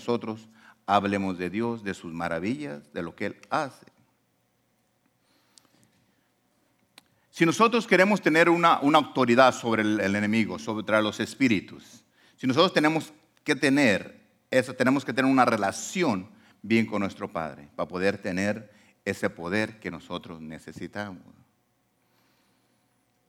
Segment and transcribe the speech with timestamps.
[0.00, 0.48] nosotros
[0.86, 3.84] hablemos de Dios, de sus maravillas, de lo que Él hace.
[7.30, 12.02] Si nosotros queremos tener una, autoridad sobre el, enemigo, sobre los espíritus,
[12.36, 13.12] si nosotros tenemos
[13.44, 16.28] que tener eso, tenemos que tener una relación
[16.62, 18.72] bien con nuestro Padre para poder tener
[19.04, 21.22] ese poder que nosotros necesitamos.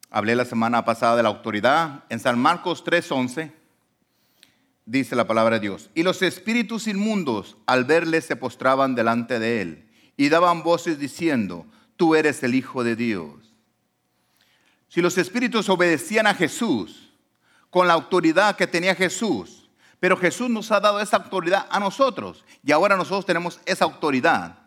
[0.09, 2.05] Hablé la semana pasada de la autoridad.
[2.09, 3.60] En San Marcos 3:11
[4.91, 5.89] dice la palabra de Dios.
[5.95, 11.65] Y los espíritus inmundos al verle se postraban delante de él y daban voces diciendo,
[11.95, 13.53] tú eres el Hijo de Dios.
[14.89, 17.13] Si los espíritus obedecían a Jesús
[17.69, 19.69] con la autoridad que tenía Jesús,
[20.01, 24.59] pero Jesús nos ha dado esa autoridad a nosotros y ahora nosotros tenemos esa autoridad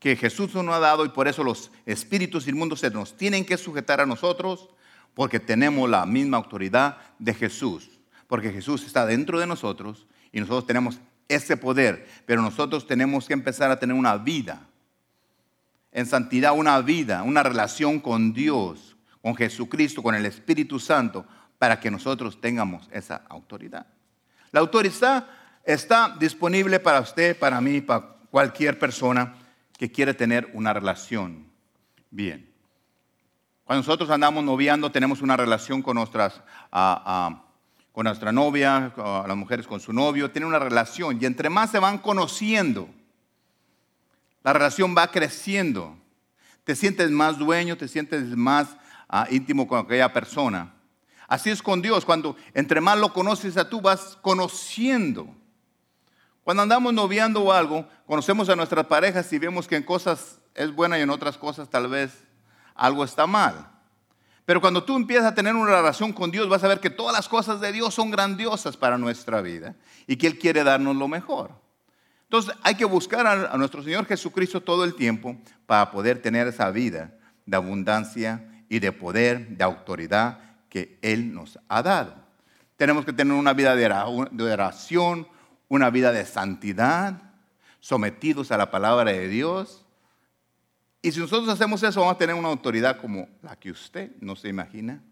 [0.00, 3.56] que Jesús nos ha dado y por eso los espíritus inmundos se nos tienen que
[3.56, 4.70] sujetar a nosotros
[5.14, 7.91] porque tenemos la misma autoridad de Jesús,
[8.32, 13.34] porque Jesús está dentro de nosotros y nosotros tenemos ese poder, pero nosotros tenemos que
[13.34, 14.66] empezar a tener una vida
[15.92, 21.26] en santidad, una vida, una relación con Dios, con Jesucristo, con el Espíritu Santo,
[21.58, 23.84] para que nosotros tengamos esa autoridad.
[24.50, 25.26] La autoridad
[25.62, 29.34] está disponible para usted, para mí, para cualquier persona
[29.76, 31.48] que quiere tener una relación
[32.10, 32.50] bien.
[33.64, 36.40] Cuando nosotros andamos noviando, tenemos una relación con, nuestras,
[37.92, 41.78] con nuestra novia, las mujeres con su novio, tienen una relación y entre más se
[41.78, 42.88] van conociendo,
[44.42, 45.96] la relación va creciendo.
[46.64, 48.76] Te sientes más dueño, te sientes más
[49.30, 50.72] íntimo con aquella persona.
[51.28, 55.26] Así es con Dios, cuando entre más lo conoces a tú, vas conociendo.
[56.44, 60.74] Cuando andamos noviando o algo, conocemos a nuestras parejas y vemos que en cosas es
[60.74, 62.24] buena y en otras cosas tal vez
[62.74, 63.71] algo está mal.
[64.52, 67.16] Pero cuando tú empiezas a tener una relación con Dios, vas a ver que todas
[67.16, 71.08] las cosas de Dios son grandiosas para nuestra vida y que Él quiere darnos lo
[71.08, 71.52] mejor.
[72.24, 76.70] Entonces hay que buscar a, nuestro Señor Jesucristo todo el tiempo para poder tener esa
[76.70, 77.14] vida
[77.46, 82.14] de abundancia y de poder, de autoridad que Él nos ha dado.
[82.76, 85.28] Tenemos que tener una vida de oración,
[85.68, 87.22] una vida de santidad,
[87.80, 89.81] sometidos a la palabra de Dios.
[91.02, 94.36] Y si nosotros hacemos eso, vamos a tener una autoridad como la que usted no
[94.36, 95.02] se imagina.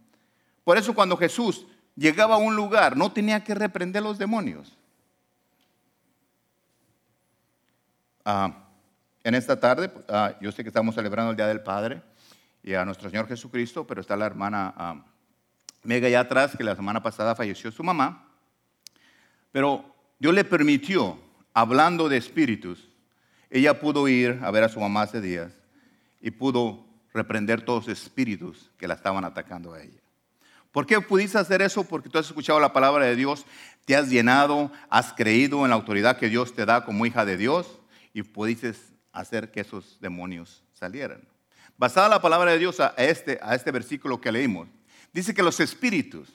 [0.63, 4.79] Por eso cuando Jesús llegaba a un lugar, no tenía que reprender los demonios.
[8.25, 8.69] Ah,
[9.25, 12.03] en esta tarde, ah, yo sé que estamos celebrando el Día del Padre
[12.63, 15.05] y a nuestro Señor Jesucristo, pero está la hermana ah,
[15.83, 18.29] Mega allá atrás, que la semana pasada falleció su mamá.
[19.51, 21.19] Pero Dios le permitió,
[21.55, 22.87] hablando de espíritus,
[23.49, 25.60] ella pudo ir a ver a su mamá hace días
[26.21, 30.01] y pudo reprender todos los espíritus que la estaban atacando a ella.
[30.73, 31.83] ¿Por qué pudiste hacer eso?
[31.85, 33.45] Porque tú has escuchado la palabra de Dios,
[33.85, 37.37] te has llenado, has creído en la autoridad que Dios te da como hija de
[37.37, 37.81] Dios
[38.15, 38.73] y pudiste
[39.13, 41.27] hacer que esos demonios salieran.
[41.77, 44.69] Basada la palabra de Dios a este, a este versículo que leímos,
[45.13, 46.29] dice que los espíritus,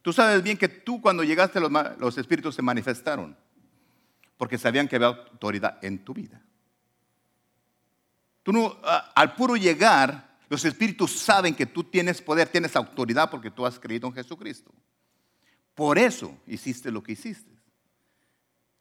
[0.00, 3.36] tú sabes bien que tú cuando llegaste los, los espíritus se manifestaron,
[4.38, 6.40] porque sabían que había autoridad en tu vida.
[8.42, 8.76] Tú no,
[9.14, 13.78] al puro llegar, los espíritus saben que tú tienes poder, tienes autoridad porque tú has
[13.78, 14.72] creído en Jesucristo.
[15.74, 17.50] Por eso hiciste lo que hiciste.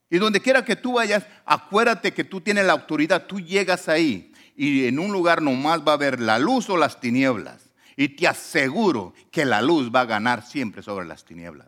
[0.10, 4.34] Y donde quiera que tú vayas, acuérdate que tú tienes la autoridad, tú llegas ahí
[4.58, 7.70] y en un lugar nomás va a haber la luz o las tinieblas.
[7.96, 11.68] Y te aseguro que la luz va a ganar siempre sobre las tinieblas.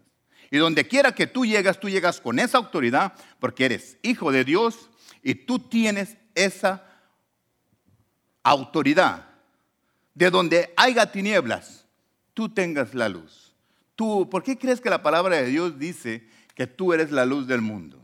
[0.51, 4.43] Y donde quiera que tú llegas, tú llegas con esa autoridad porque eres hijo de
[4.43, 4.89] Dios
[5.21, 6.92] y tú tienes esa autoridad.
[10.13, 11.85] De donde haya tinieblas,
[12.33, 13.53] tú tengas la luz.
[13.95, 17.47] Tú, ¿por qué crees que la palabra de Dios dice que tú eres la luz
[17.47, 17.99] del mundo?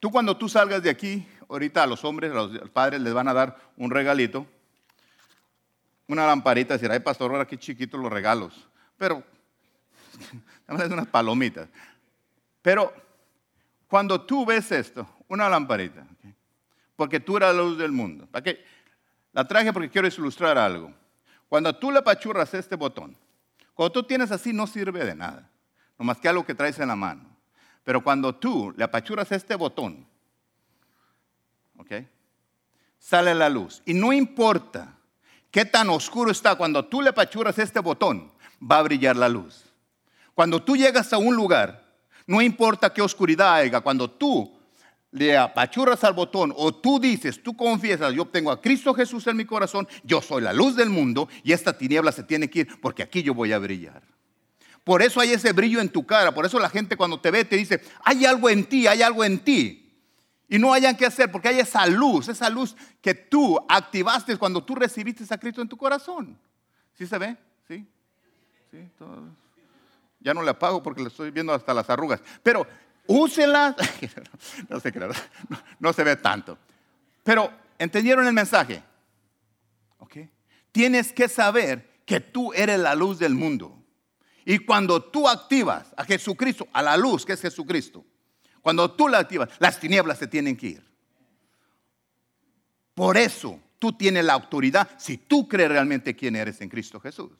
[0.00, 3.28] Tú cuando tú salgas de aquí, ahorita a los hombres, a los padres les van
[3.28, 4.46] a dar un regalito,
[6.06, 8.68] una lamparita, decir, ay pastor, ahora qué chiquitos los regalos.
[8.96, 9.22] Pero,
[10.68, 11.68] dame unas palomitas.
[12.62, 12.92] Pero,
[13.88, 16.06] cuando tú ves esto, una lamparita,
[16.98, 18.26] porque tú eres la luz del mundo.
[18.26, 18.64] ¿Para qué?
[19.32, 20.92] La traje porque quiero ilustrar algo.
[21.48, 23.16] Cuando tú le apachurras este botón,
[23.72, 25.48] cuando tú tienes así no sirve de nada,
[25.96, 27.22] nomás que algo que traes en la mano.
[27.84, 30.04] Pero cuando tú le apachuras este botón,
[31.76, 31.92] ¿ok?
[32.98, 33.80] Sale la luz.
[33.86, 34.92] Y no importa
[35.52, 39.66] qué tan oscuro está, cuando tú le apachuras este botón, va a brillar la luz.
[40.34, 41.80] Cuando tú llegas a un lugar,
[42.26, 44.57] no importa qué oscuridad haya, cuando tú
[45.10, 49.36] le apachurras al botón o tú dices, tú confiesas, yo tengo a Cristo Jesús en
[49.36, 52.80] mi corazón, yo soy la luz del mundo y esta tiniebla se tiene que ir
[52.80, 54.02] porque aquí yo voy a brillar.
[54.84, 56.32] Por eso hay ese brillo en tu cara.
[56.32, 59.22] Por eso la gente cuando te ve te dice, hay algo en ti, hay algo
[59.22, 59.84] en ti.
[60.48, 64.64] Y no hayan que hacer porque hay esa luz, esa luz que tú activaste cuando
[64.64, 66.38] tú recibiste a Cristo en tu corazón.
[66.94, 67.36] ¿Sí se ve?
[67.68, 67.86] ¿Sí?
[68.70, 68.78] ¿Sí?
[70.20, 72.22] Ya no le apago porque le estoy viendo hasta las arrugas.
[72.42, 72.66] Pero
[73.08, 73.74] úsenlas.
[74.68, 75.08] no, sé no,
[75.80, 76.56] no se ve tanto.
[77.24, 78.82] Pero, ¿entendieron el mensaje?
[79.98, 80.18] ¿Ok?
[80.70, 83.74] Tienes que saber que tú eres la luz del mundo.
[84.44, 88.04] Y cuando tú activas a Jesucristo, a la luz que es Jesucristo,
[88.62, 90.88] cuando tú la activas, las tinieblas se tienen que ir.
[92.94, 97.30] Por eso tú tienes la autoridad si tú crees realmente quién eres en Cristo Jesús.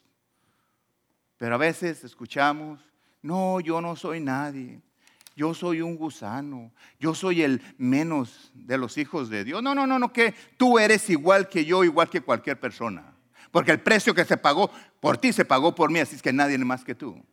[1.36, 2.80] Pero a veces escuchamos,
[3.22, 4.82] no, yo no soy nadie.
[5.38, 6.72] Yo soy un gusano.
[6.98, 9.62] Yo soy el menos de los hijos de Dios.
[9.62, 13.14] No, no, no, no, que tú eres igual que yo, igual que cualquier persona.
[13.52, 14.68] Porque el precio que se pagó
[14.98, 17.24] por ti se pagó por mí, así es que nadie más que tú.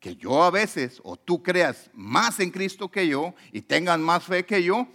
[0.00, 4.24] Que yo a veces, o tú creas más en Cristo que yo y tengan más
[4.24, 4.88] fe que yo,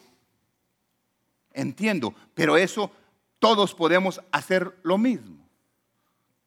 [1.53, 2.91] entiendo, pero eso
[3.37, 5.47] todos podemos hacer lo mismo.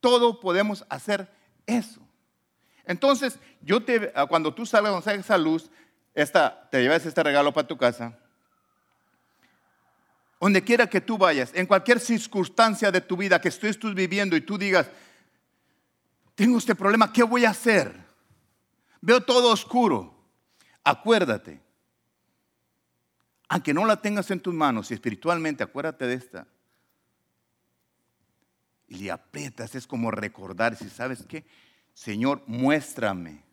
[0.01, 1.33] Todos podemos hacer
[1.65, 2.02] eso.
[2.85, 5.69] Entonces, yo te, ah, cuando tú salgas con esa luz,
[6.13, 8.17] esta, te llevas este regalo para tu casa,
[10.39, 14.35] donde quiera que tú vayas, en cualquier circunstancia de tu vida que estés tú viviendo
[14.35, 14.89] y tú digas,
[16.35, 17.95] tengo este problema, ¿qué voy a hacer?
[18.99, 20.13] Veo todo oscuro.
[20.83, 21.61] Acuérdate,
[23.47, 26.47] aunque no la tengas en tus manos, y espiritualmente acuérdate de esta,
[28.87, 31.45] y le aprietas, es como recordar, si sabes qué,
[31.93, 33.43] Señor, muéstrame,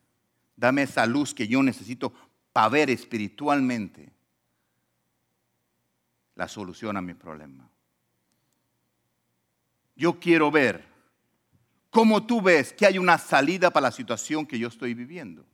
[0.56, 2.12] dame esa luz que yo necesito
[2.52, 4.12] para ver espiritualmente
[6.34, 7.68] la solución a mi problema.
[9.94, 10.86] Yo quiero ver
[11.90, 15.44] cómo tú ves que hay una salida para la situación que yo estoy viviendo.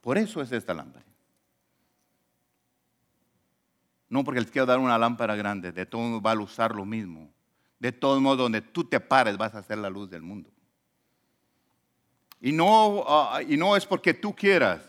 [0.00, 1.04] Por eso es esta lámpara.
[4.08, 6.84] No porque les quiero dar una lámpara grande, de todo modo va a usar lo
[6.84, 7.30] mismo.
[7.78, 10.50] De todo modo, donde tú te pares vas a ser la luz del mundo.
[12.40, 14.80] Y no, ah, y no es porque tú quieras,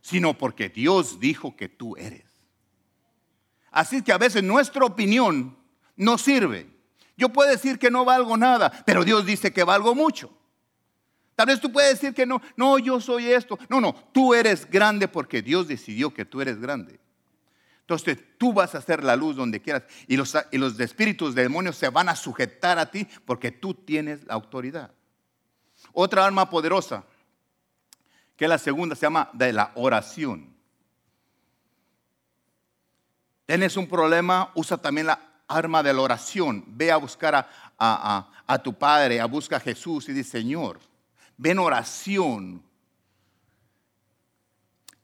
[0.00, 2.24] sino porque Dios dijo que tú eres.
[3.70, 5.56] Así que a veces nuestra opinión
[5.96, 6.68] no sirve.
[7.16, 10.32] Yo puedo decir que no valgo nada, pero Dios dice que valgo mucho.
[11.34, 13.58] Tal vez tú puedes decir que no, no, yo soy esto.
[13.68, 16.98] No, no, tú eres grande porque Dios decidió que tú eres grande.
[17.88, 21.40] Entonces tú vas a hacer la luz donde quieras y los, y los espíritus de
[21.40, 24.90] demonios se van a sujetar a ti porque tú tienes la autoridad.
[25.94, 27.02] Otra arma poderosa,
[28.36, 30.54] que es la segunda, se llama de la oración.
[33.46, 35.18] Tienes un problema, usa también la
[35.48, 36.64] arma de la oración.
[36.66, 37.48] Ve a buscar a,
[37.78, 40.78] a, a tu Padre, a buscar a Jesús y dice, Señor,
[41.38, 42.62] ven oración.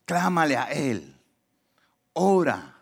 [0.04, 1.19] Clámale a Él.
[2.12, 2.74] Ora.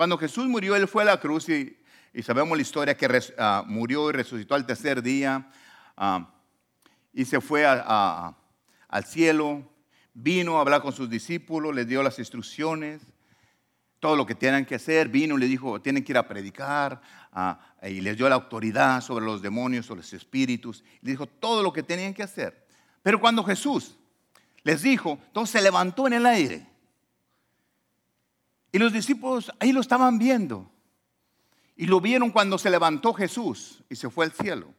[0.00, 1.76] Cuando Jesús murió, Él fue a la cruz y,
[2.22, 3.06] sabemos la historia que
[3.36, 5.50] ah, murió y resucitó al tercer día
[5.94, 6.32] ah,
[7.12, 9.62] y se fue al cielo.
[10.14, 13.02] Vino a hablar con sus discípulos, les dio las instrucciones
[13.98, 15.10] todo lo que tienen que hacer.
[15.10, 17.02] Vino y le dijo, tienen que ir a predicar.
[17.30, 20.82] Ah, y les dio la autoridad sobre los demonios, sobre los espíritus.
[21.02, 22.66] Y le dijo todo lo que tenían que hacer.
[23.02, 23.98] Pero cuando Jesús
[24.62, 26.70] les dijo, entonces se levantó en el aire.
[28.72, 30.70] Y los discípulos ahí lo estaban viendo.
[31.76, 34.72] Y lo vieron cuando se levantó Jesús y se fue al cielo.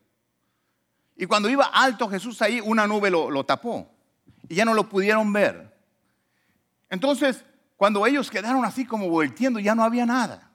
[1.16, 3.90] Y cuando iba alto Jesús ahí, una nube lo, lo tapó.
[4.48, 5.76] Y ya no lo pudieron ver.
[6.90, 7.44] Entonces,
[7.76, 10.52] cuando ellos quedaron así como volteando, ya no había nada.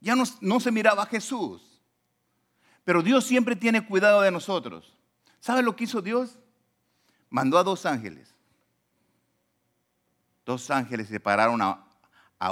[0.00, 1.80] Ya no, no se miraba Jesús.
[2.84, 4.94] Pero Dios siempre tiene cuidado de nosotros.
[5.40, 6.38] ¿Sabe lo que hizo Dios?
[7.30, 8.34] Mandó a dos ángeles.
[10.44, 11.84] Dos ángeles se pararon a,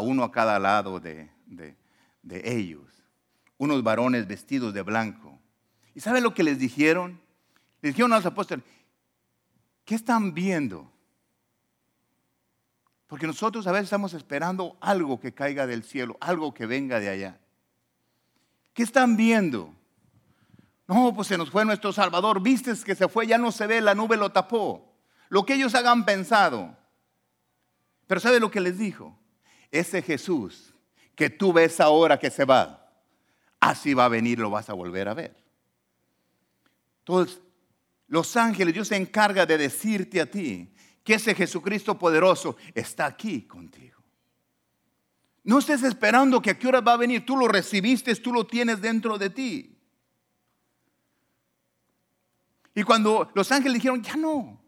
[0.00, 1.76] uno a cada lado de, de
[2.44, 3.04] ellos.
[3.58, 5.38] Unos varones vestidos de blanco.
[5.94, 7.20] ¿Y sabe lo que les dijeron?
[7.80, 8.64] Les dijeron a los apóstoles,
[9.84, 10.90] ¿qué están viendo?
[13.06, 17.10] Porque nosotros a veces estamos esperando algo que caiga del cielo, algo que venga de
[17.10, 17.40] allá.
[18.72, 19.74] ¿Qué están viendo?
[20.86, 22.40] No, pues se nos fue nuestro Salvador.
[22.40, 24.94] Viste que se fue, ya no se ve, la nube lo tapó.
[25.28, 26.74] Lo que ellos hagan pensado.
[28.06, 29.18] Pero ¿sabe lo que les dijo?
[29.72, 30.72] Ese Jesús
[31.16, 32.92] que tú ves ahora que se va,
[33.58, 35.34] así va a venir, lo vas a volver a ver.
[37.00, 37.40] Entonces,
[38.06, 43.42] los ángeles, Dios se encarga de decirte a ti que ese Jesucristo poderoso está aquí
[43.42, 44.00] contigo.
[45.44, 47.26] No estés esperando que a qué hora va a venir.
[47.26, 49.78] Tú lo recibiste, tú lo tienes dentro de ti.
[52.74, 54.62] Y cuando los ángeles dijeron, ya no,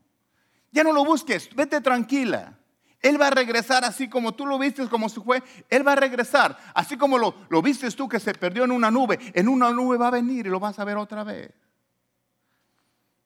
[0.73, 2.59] ya no lo busques, vete tranquila.
[3.05, 5.43] Él va a regresar así como tú lo viste, como se fue.
[5.69, 8.91] Él va a regresar, así como lo, lo viste tú que se perdió en una
[8.91, 9.19] nube.
[9.35, 11.53] En una nube va a venir y lo vas a ver otra vez.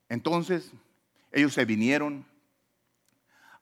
[0.08, 0.72] Entonces,
[1.30, 2.26] ellos se vinieron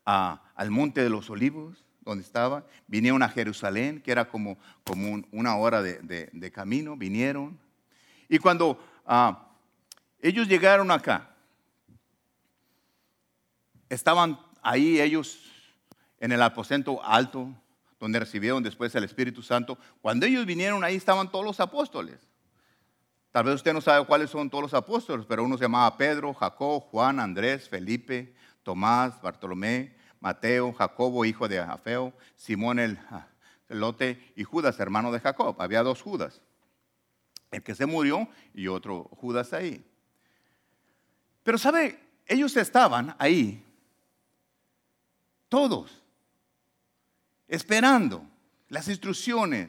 [0.06, 2.64] al monte de los olivos, donde estaba.
[2.86, 6.96] Vinieron a Jerusalén, que era como, como una hora de, camino.
[6.96, 7.58] Vinieron.
[8.26, 9.50] Y cuando ah,
[10.22, 11.28] ellos llegaron acá,
[13.90, 15.52] estaban ahí ellos
[16.18, 17.54] en el aposento alto,
[17.98, 19.78] donde recibieron después el Espíritu Santo.
[20.00, 22.18] Cuando ellos vinieron ahí estaban todos los apóstoles.
[23.32, 26.32] Tal vez usted no sabe cuáles son todos los apóstoles, pero uno se llamaba Pedro,
[26.32, 32.98] Jacob, Juan, Andrés, Felipe, Tomás, Bartolomé, Mateo, Jacobo, hijo de Afeo, Simón el
[33.68, 35.60] Lote y Judas, hermano de Jacob.
[35.60, 36.40] Había dos Judas.
[37.50, 39.84] El que se murió y otro Judas ahí.
[41.42, 43.64] Pero sabe, ellos estaban ahí,
[45.48, 46.02] todos,
[47.48, 48.26] esperando
[48.68, 49.68] las instrucciones,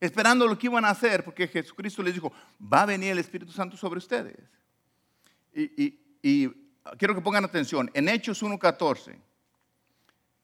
[0.00, 3.52] esperando lo que iban a hacer, porque Jesucristo les dijo, va a venir el Espíritu
[3.52, 4.36] Santo sobre ustedes.
[5.54, 6.48] Y,
[6.98, 9.16] quiero que pongan atención, en Hechos 1.14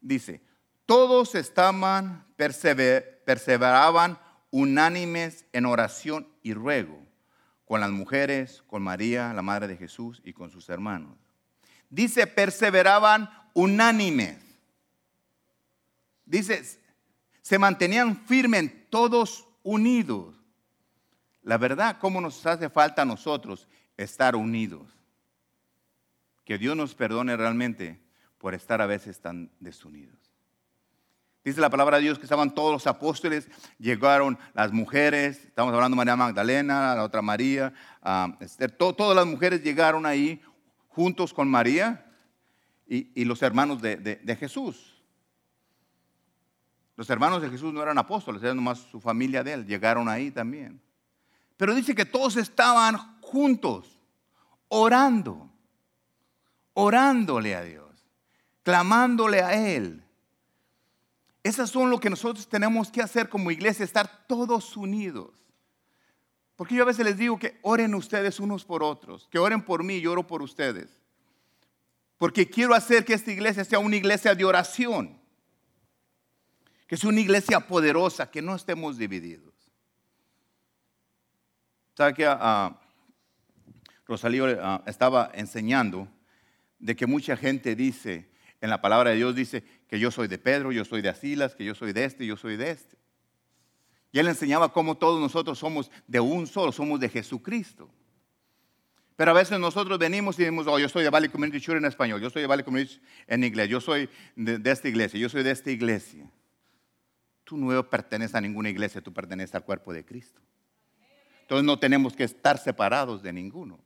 [0.01, 0.41] dice,
[0.87, 4.19] todos estaban, perseveraban
[4.51, 6.99] unánimes en oración y ruego
[7.65, 11.17] con las mujeres, con María, la madre de Jesús, y con sus hermanos.
[11.89, 14.39] Dice, perseveraban unánimes.
[16.31, 16.63] Dice,
[17.43, 20.37] se mantenían firmes, todos unidos.
[21.43, 24.97] La verdad, ¿cómo nos hace falta a nosotros estar unidos?
[26.45, 28.01] Que Dios nos perdone realmente
[28.39, 30.19] por estar a veces tan desunidos.
[31.43, 35.97] Dice la palabra de Dios que estaban todos los apóstoles, llegaron las mujeres, estamos hablando
[35.97, 37.73] de María Magdalena, la otra María,
[38.79, 40.41] todas las mujeres llegaron ahí
[40.87, 42.07] juntos con María
[42.87, 44.90] y, los hermanos de, Jesús.
[47.01, 50.31] Los hermanos de Jesús no eran apóstoles, eran nomás su familia de él, llegaron ahí
[50.31, 50.81] también.
[51.57, 53.99] Pero dice que todos estaban juntos,
[54.69, 55.51] orando,
[56.75, 57.91] orándole a Dios
[58.63, 60.03] clamándole a Él.
[61.43, 65.31] Esas son lo que nosotros tenemos que hacer como iglesia, estar todos unidos.
[66.57, 69.83] Porque yo a veces les digo que oren ustedes unos por otros, que oren por
[69.83, 71.01] mí y oro por ustedes.
[72.19, 75.20] Porque quiero hacer que esta iglesia sea una iglesia de oración,
[76.91, 79.55] que sea una iglesia poderosa, que no estemos divididos.
[81.97, 82.75] ¿Sabe que uh,
[84.07, 86.09] Rosalío ah, estaba enseñando
[86.81, 88.29] de que mucha gente dice,
[88.61, 91.55] en la palabra de Dios dice que yo soy de Pedro, yo soy de Asilas,
[91.55, 92.97] que yo soy de este, yo soy de este.
[94.11, 97.89] Y él enseñaba cómo todos nosotros somos de un solo, somos de Jesucristo.
[99.15, 101.85] Pero a veces nosotros venimos y decimos, oh, yo soy de Valley Community Church en
[101.85, 105.45] español, yo soy de Valley Community en inglés, yo soy de, esta iglesia, yo soy
[105.45, 106.29] de esta iglesia.
[107.51, 110.41] Tú no perteneces a ninguna iglesia, tú perteneces al cuerpo de Cristo.
[111.41, 113.81] Entonces no tenemos que estar separados de ninguno.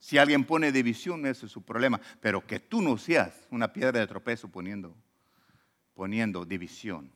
[0.00, 2.00] Si alguien pone división, ese es su problema.
[2.20, 4.96] Pero que tú no seas una piedra de tropezo poniendo,
[5.94, 7.12] poniendo división.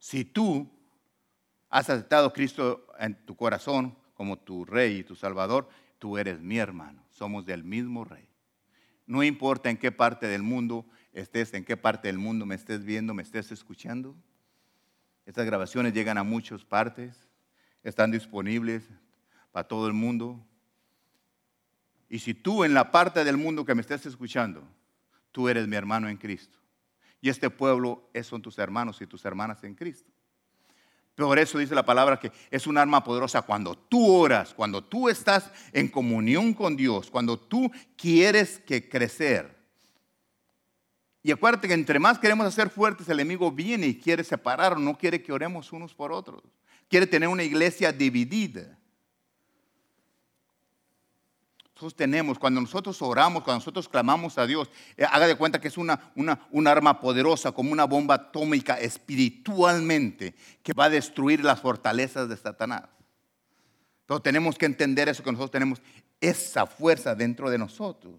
[0.00, 0.68] Si tú
[1.70, 5.68] has aceptado a Cristo en tu corazón como tu rey y tu salvador,
[6.00, 7.04] tú eres mi hermano.
[7.10, 8.28] Somos del mismo rey.
[9.06, 10.84] No importa en qué parte del mundo
[11.20, 14.16] estés, en qué parte del mundo me estés viendo, me estés escuchando.
[15.26, 17.28] Estas grabaciones llegan a muchas partes,
[17.82, 18.84] están disponibles
[19.52, 20.44] para todo el mundo.
[22.08, 24.62] Y si tú en la parte del mundo que me estés escuchando,
[25.32, 26.58] tú eres mi hermano en Cristo.
[27.20, 30.10] Y este pueblo son tus hermanos y tus hermanas en Cristo.
[31.14, 35.08] Por eso dice la palabra que es un arma poderosa cuando tú oras, cuando tú
[35.08, 39.57] estás en comunión con Dios, cuando tú quieres que crecer.
[41.22, 44.96] Y acuérdate que entre más queremos hacer fuertes, el enemigo viene y quiere separarnos, no
[44.96, 46.42] quiere que oremos unos por otros.
[46.88, 48.78] Quiere tener una iglesia dividida.
[51.78, 55.68] Nosotros tenemos, cuando nosotros oramos, cuando nosotros clamamos a Dios, eh, haga de cuenta que
[55.68, 60.34] es una, una, arma poderosa, como una bomba atómica espiritualmente,
[60.64, 62.82] que va a destruir las fortalezas de Satanás.
[64.00, 65.80] Entonces tenemos que entender eso, que nosotros tenemos
[66.20, 68.14] esa fuerza dentro de nosotros.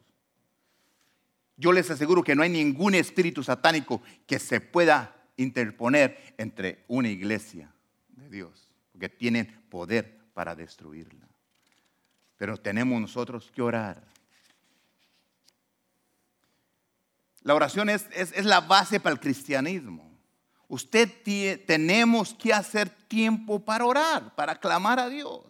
[1.59, 7.09] Yo les aseguro que no hay ningún espíritu satánico que se pueda interponer entre una
[7.09, 7.71] iglesia
[8.09, 11.29] de Dios, porque tienen poder para destruirla
[12.39, 14.01] pero tenemos nosotros que orar.
[17.41, 18.07] La oración es,
[18.45, 20.09] la base para el cristianismo.
[20.69, 21.11] Usted
[21.65, 25.43] tenemos que hacer tiempo para orar, para clamar a Dios.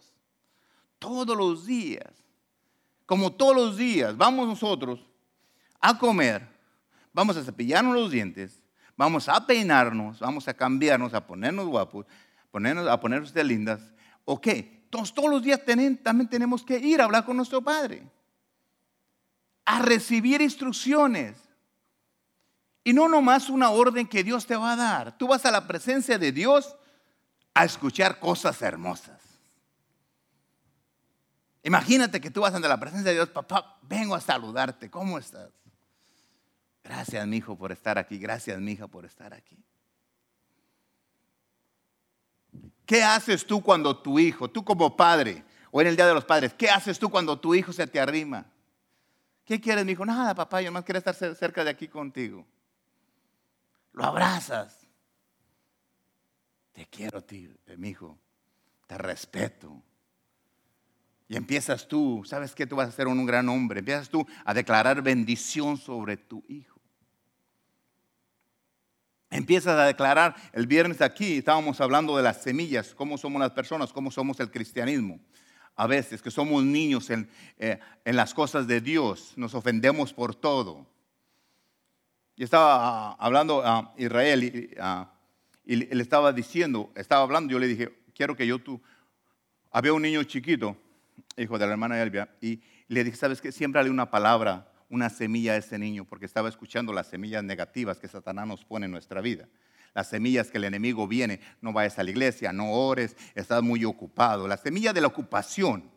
[0.98, 2.12] todos los días,
[3.06, 4.98] como todos los días, vamos nosotros
[5.80, 6.46] a comer,
[7.12, 8.62] vamos a cepillarnos los dientes,
[8.96, 12.06] vamos a peinarnos, vamos a cambiarnos, a ponernos guapos,
[12.50, 13.80] ponernos, a ponernos de lindas.
[14.24, 14.46] ¿Ok?
[14.46, 18.02] Entonces todos los días también tenemos que ir a hablar con nuestro Padre,
[19.64, 21.36] a recibir instrucciones.
[22.82, 25.16] Y no nomás una orden que Dios te va a dar.
[25.16, 26.76] Tú vas a la presencia de Dios
[27.54, 29.20] a escuchar cosas hermosas.
[31.62, 35.50] Imagínate que tú vas ante la presencia de Dios, papá, vengo a saludarte, ¿cómo estás?
[36.82, 38.18] Gracias, mi hijo, por estar aquí.
[38.18, 39.56] Gracias, mi hija, por estar aquí.
[42.86, 46.24] ¿Qué haces tú cuando tu hijo, tú como padre, o en el Día de los
[46.24, 48.46] Padres, qué haces tú cuando tu hijo se te arrima?
[49.44, 50.04] ¿Qué quieres, mi hijo?
[50.04, 52.46] Nada, papá, yo más quiero estar cerca de aquí contigo.
[53.92, 54.86] Lo abrazas.
[56.72, 58.18] Te quiero, tío, eh, mi hijo.
[58.86, 59.82] Te respeto.
[61.30, 62.66] Y empiezas tú, ¿sabes qué?
[62.66, 63.78] Tú vas a ser un gran hombre.
[63.78, 66.80] Empiezas tú a declarar bendición sobre tu hijo.
[69.30, 73.92] Empiezas a declarar, el viernes aquí estábamos hablando de las semillas, cómo somos las personas,
[73.92, 75.20] cómo somos el cristianismo.
[75.76, 80.34] A veces que somos niños en, eh, en las cosas de Dios, nos ofendemos por
[80.34, 80.84] todo.
[82.34, 85.12] Y estaba ah, hablando a Israel y, ah,
[85.64, 88.80] y, le estaba diciendo, estaba hablando, yo le dije, quiero que yo tú,
[89.70, 90.76] había un niño chiquito,
[91.36, 93.52] hijo de la hermana Elvia, y le dije, ¿sabes qué?
[93.52, 97.98] Siempre hay una palabra una semilla a ese niño porque estaba escuchando las semillas negativas
[97.98, 99.48] que Satanás nos pone en nuestra vida.
[99.94, 103.84] Las semillas que el enemigo viene, no vayas a la iglesia, no ores, estás muy
[103.84, 104.46] ocupado.
[104.46, 105.90] La semilla de la ocupación,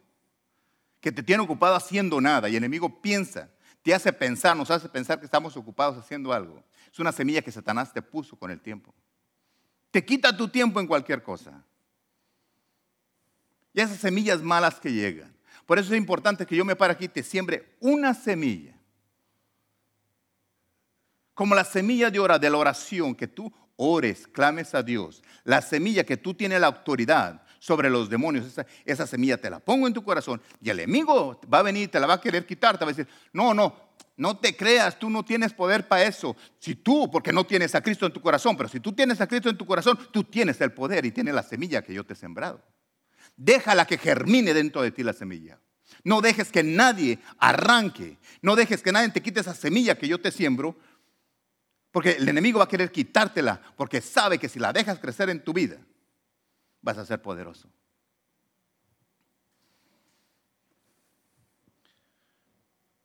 [1.01, 3.49] que te tiene ocupado haciendo nada y el enemigo piensa,
[3.81, 6.63] te hace pensar, nos hace pensar que estamos ocupados haciendo algo.
[6.91, 8.93] Es una semilla que Satanás te puso con el tiempo.
[9.91, 11.63] Te quita tu tiempo en cualquier cosa.
[13.73, 15.35] Y esas semillas malas que llegan.
[15.65, 18.73] Por eso es importante que yo me pare aquí y te siembre una semilla
[21.33, 25.23] como la semilla de, de la oración, que tú ores, clames a Dios.
[25.43, 29.59] La semilla que tú tienes la autoridad sobre los demonios, esa, esa, semilla te la
[29.59, 32.45] pongo en tu corazón y el enemigo va a venir, te la va a querer
[32.45, 33.73] quitar, te va a decir, no, no,
[34.17, 36.35] no te creas, tú no tienes poder para eso.
[36.59, 39.27] Si tú, porque no tienes a Cristo en tu corazón, pero si tú tienes a
[39.27, 42.13] Cristo en tu corazón, tú tienes el poder y tienes la semilla que yo te
[42.13, 42.61] he sembrado.
[43.35, 45.59] Déjala que germine dentro de ti la semilla.
[46.03, 50.19] No dejes que nadie arranque, no dejes que nadie te quite esa semilla que yo
[50.19, 50.77] te siembro,
[51.91, 55.43] porque el enemigo va a querer quitártela, porque sabe que si la dejas crecer en
[55.43, 55.77] tu vida,
[56.81, 57.69] vas a ser poderoso.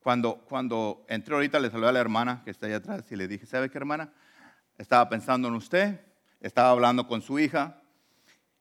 [0.01, 3.29] Cuando, cuando entré ahorita, le saludé a la hermana que está allá atrás y le
[3.29, 4.12] dije, ¿sabe qué hermana?
[4.79, 6.01] Estaba pensando en usted,
[6.41, 7.83] estaba hablando con su hija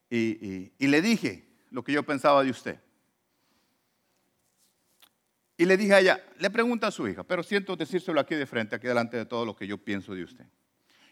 [0.09, 2.79] y le dije lo que yo pensaba de usted.
[5.57, 8.45] Y le dije a ella, le pregunta a su hija, pero siento decírselo aquí de
[8.45, 10.45] frente, aquí delante de todo lo que yo pienso de usted.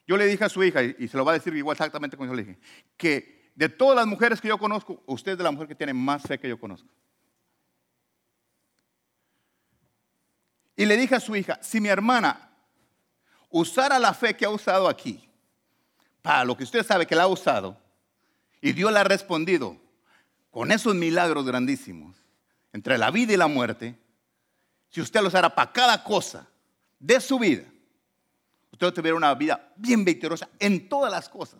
[0.07, 2.29] Yo le dije a su hija, y se lo va a decir igual exactamente como
[2.29, 2.59] yo le dije,
[2.95, 6.21] que de todas las mujeres que yo conozco, usted es la mujer que tiene más
[6.21, 6.87] fe que yo conozco.
[10.75, 12.51] Y le dije a su hija, si mi hermana
[13.49, 15.27] usara la fe que ha usado aquí,
[16.21, 17.81] para lo que usted sabe que la ha usado,
[18.61, 19.84] y Dios le ha respondido
[20.55, 22.15] con esos milagros grandísimos,
[22.71, 23.99] entre la vida y la muerte,
[24.87, 26.47] si usted lo usara para cada cosa
[26.97, 27.65] de su vida,
[28.71, 31.59] usted tuviera una vida bien victoriosa en todas las cosas.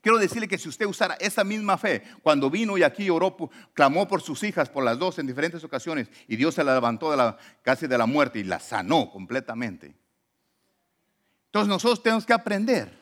[0.00, 3.36] Quiero decirle que si usted usara esa misma fe, cuando vino y aquí oró,
[3.72, 7.12] clamó por sus hijas, por las dos en diferentes ocasiones, y Dios se la levantó
[7.12, 9.94] de la, casi de la muerte y la sanó completamente.
[11.46, 13.00] Entonces nosotros tenemos que aprender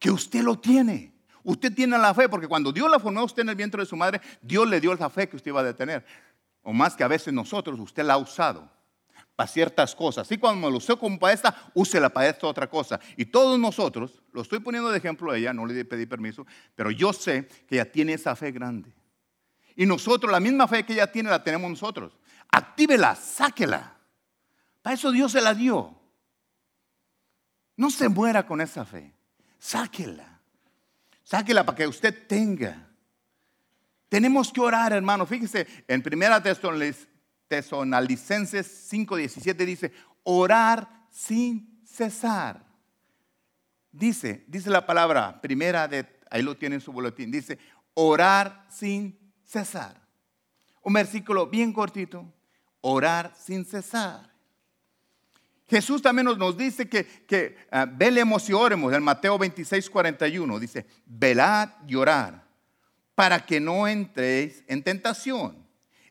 [0.00, 1.13] que usted lo tiene.
[1.44, 3.86] Usted tiene la fe, porque cuando Dios la formó a usted en el vientre de
[3.86, 6.04] su madre, Dios le dio esa fe que usted iba a detener
[6.64, 8.68] o más que a veces nosotros, usted la ha usado
[9.36, 10.26] para ciertas cosas.
[10.26, 12.98] Así cuando lo usó como para esta, úsela para esta otra cosa.
[13.16, 16.90] Y todos nosotros, lo estoy poniendo de ejemplo a ella, no le pedí permiso, pero
[16.90, 18.92] yo sé que ella tiene esa fe grande.
[19.76, 22.16] Y nosotros, la misma fe que ella tiene, la tenemos nosotros.
[22.50, 23.98] Actívela, sáquela.
[24.80, 25.94] Para eso Dios se la dio.
[27.76, 29.12] No se muera con esa fe.
[29.58, 30.33] Sáquela.
[31.24, 32.94] Sáquela para que usted tenga
[34.14, 35.26] tenemos que orar, hermano.
[35.26, 42.64] Fíjese, en Primera Tesalonicenses 5:17 dice, orar sin cesar.
[43.90, 47.58] Dice, dice la palabra, primera de, ahí lo tiene en su boletín, dice,
[47.94, 50.00] orar sin cesar.
[50.82, 52.32] Un versículo bien cortito,
[52.82, 54.32] orar sin cesar.
[55.68, 58.92] Jesús también nos, dice que, que ah, velemos y oremos.
[58.92, 62.44] En Mateo 26, 41 dice, velad y orar
[63.14, 65.64] para que no entréis en tentación.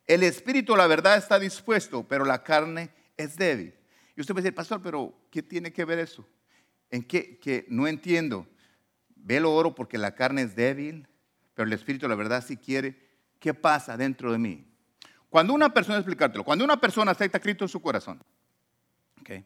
[0.08, 3.74] El espíritu, la verdad, está dispuesto, pero la carne es débil.
[4.16, 6.28] Y usted puede decir, pastor, pero ¿qué tiene que ver eso?
[6.90, 7.40] ¿En qué?
[7.40, 8.48] Que no entiendo.
[9.16, 11.08] Ve lo oro porque la carne es débil,
[11.54, 13.00] pero el espíritu, la verdad, sí quiere.
[13.40, 14.66] ¿Qué pasa dentro de mí?
[15.30, 18.22] Cuando una persona, explicártelo, cuando una persona acepta a Cristo en su corazón,
[19.24, 19.46] okay,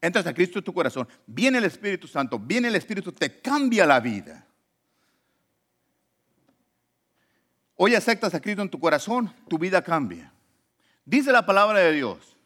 [0.00, 3.86] entras a Cristo en tu corazón, viene el Espíritu Santo, viene el Espíritu, te cambia
[3.86, 4.46] la vida.
[7.76, 10.32] Hoy aceptas a Cristo en tu corazón, tu vida cambia.
[11.04, 12.36] Dice la palabra de Dios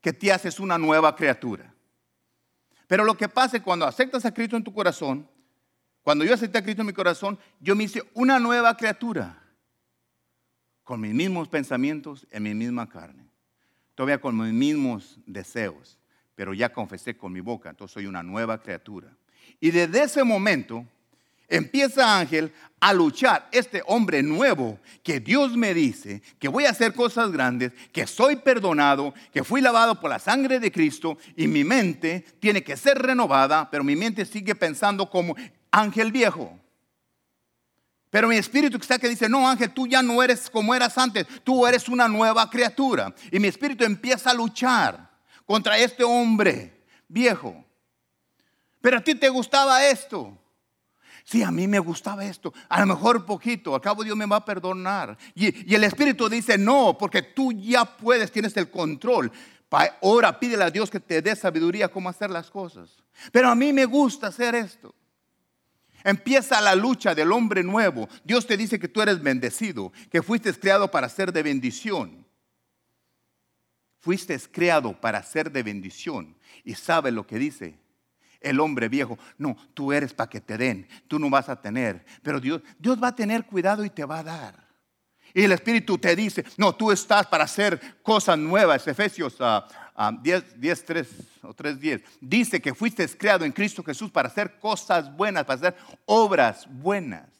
[0.00, 1.72] que te haces una nueva criatura.
[2.86, 5.28] Pero lo que pasa es cuando aceptas a Cristo en tu corazón,
[6.02, 9.40] cuando yo acepté a Cristo en mi corazón, yo me hice una nueva criatura.
[10.82, 13.30] Con mis mismos pensamientos en mi misma carne.
[13.94, 15.98] Todavía con mis mismos deseos.
[16.34, 19.16] Pero ya confesé con mi boca, entonces soy una nueva criatura.
[19.60, 20.86] Y desde ese momento
[21.48, 26.94] Empieza Ángel a luchar, este hombre nuevo que Dios me dice que voy a hacer
[26.94, 31.62] cosas grandes, que soy perdonado, que fui lavado por la sangre de Cristo y mi
[31.62, 35.36] mente tiene que ser renovada, pero mi mente sigue pensando como
[35.70, 36.58] ángel viejo.
[38.10, 41.26] Pero mi espíritu está que dice, no Ángel, tú ya no eres como eras antes,
[41.42, 43.12] tú eres una nueva criatura.
[43.32, 45.13] Y mi espíritu empieza a luchar
[45.44, 47.64] contra este hombre viejo.
[48.80, 50.38] Pero a ti te gustaba esto.
[51.24, 52.52] Sí, a mí me gustaba esto.
[52.68, 53.74] A lo mejor poquito.
[53.74, 55.16] Al cabo Dios me va a perdonar.
[55.34, 59.32] Y, el Espíritu dice, no, porque tú ya puedes, tienes el control.
[60.02, 62.90] Ahora pídele a Dios que te dé sabiduría cómo hacer las cosas.
[63.32, 64.94] Pero a mí me gusta hacer esto.
[66.04, 68.06] Empieza la lucha del hombre nuevo.
[68.22, 72.23] Dios te dice que tú eres bendecido, que fuiste creado para ser de bendición.
[74.04, 76.36] Fuiste creado para ser de bendición.
[76.62, 77.78] Y sabe lo que dice
[78.44, 79.18] el hombre viejo.
[79.38, 82.04] No, tú eres para que te den, tú no vas a tener.
[82.22, 84.64] Pero Dios, Dios va a tener cuidado y te va a dar.
[85.32, 88.86] Y el Espíritu te dice, no, tú estás para hacer cosas nuevas.
[88.86, 89.38] Efesios
[90.22, 91.08] 10, 3
[91.42, 92.02] o 3, 10.
[92.20, 97.33] Dice que fuiste creado en Cristo Jesús para hacer cosas buenas, para hacer obras buenas.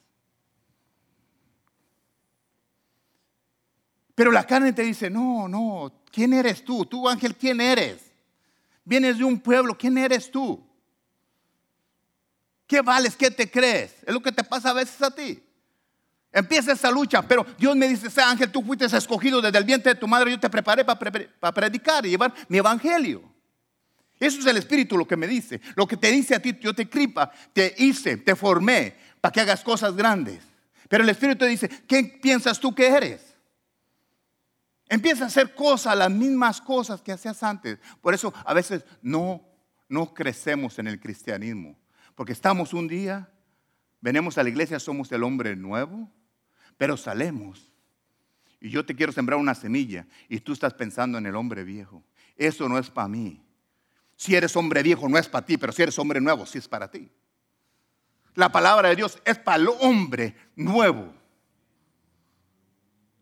[4.14, 6.86] Pero la carne te dice, no, no, ¿quién eres tú?
[6.86, 8.00] Tú, ángel, ¿quién eres?
[8.84, 10.64] Vienes de un pueblo, ¿quién eres tú?
[12.66, 13.16] ¿Qué vales?
[13.16, 13.94] ¿Qué te crees?
[14.06, 15.42] Es lo que te pasa a veces a ti.
[16.32, 20.00] Empieza esa lucha, pero Dios me dice, ángel, tú fuiste escogido desde el vientre de
[20.00, 23.22] tu madre, yo te preparé para, predicar y llevar mi evangelio.
[24.18, 25.60] Eso es el Espíritu lo que me dice.
[25.76, 29.40] Lo que te dice a ti, yo te cripa, te hice, te formé para que
[29.40, 30.40] hagas cosas grandes.
[30.88, 33.33] Pero el Espíritu te dice, ¿qué piensas tú que eres?
[34.88, 37.78] Empieza a hacer cosas, las mismas cosas que hacías antes.
[38.00, 39.42] Por eso a veces no,
[40.14, 41.78] crecemos en el cristianismo.
[42.14, 43.28] Porque estamos un día,
[44.00, 46.10] venimos a la iglesia, somos el hombre nuevo,
[46.76, 47.72] pero salemos.
[48.60, 52.04] Y yo te quiero sembrar una semilla y tú estás pensando en el hombre viejo.
[52.36, 53.42] Eso no es para mí.
[54.16, 56.68] Si eres hombre viejo no es para ti, pero si eres hombre nuevo sí es
[56.68, 57.10] para ti.
[58.34, 61.12] La palabra de Dios es para el hombre nuevo.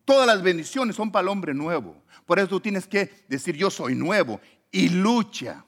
[0.05, 1.97] Todas las bendiciones son para el hombre nuevo.
[2.27, 5.65] Por eso tú tienes que decir yo soy nuevo y lucha.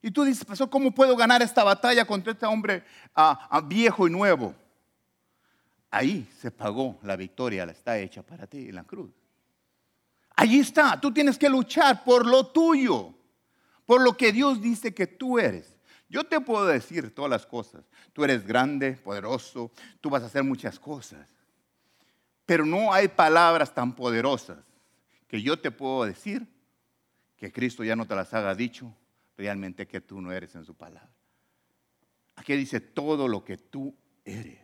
[0.00, 4.08] Y tú dices, pastor, ¿cómo puedo ganar esta batalla contra este hombre ah, ah, viejo
[4.08, 4.54] y nuevo?
[5.90, 9.10] Ahí se pagó la victoria, la está hecha para ti en la cruz.
[10.34, 13.14] Allí está, tú tienes que luchar por lo tuyo,
[13.86, 15.72] por lo que Dios dice que tú eres.
[16.08, 17.84] Yo te puedo decir todas las cosas.
[18.12, 21.26] Tú eres grande, poderoso, tú vas a hacer muchas cosas.
[22.52, 24.58] Pero no hay palabras tan poderosas
[25.26, 26.46] que yo te puedo decir
[27.34, 28.94] que Cristo ya no te las haga dicho
[29.38, 31.08] realmente que tú no eres en su palabra.
[32.36, 34.60] Aquí dice todo lo que tú eres.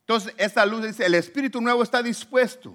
[0.00, 2.74] Entonces, esta luz dice, el Espíritu Nuevo está dispuesto.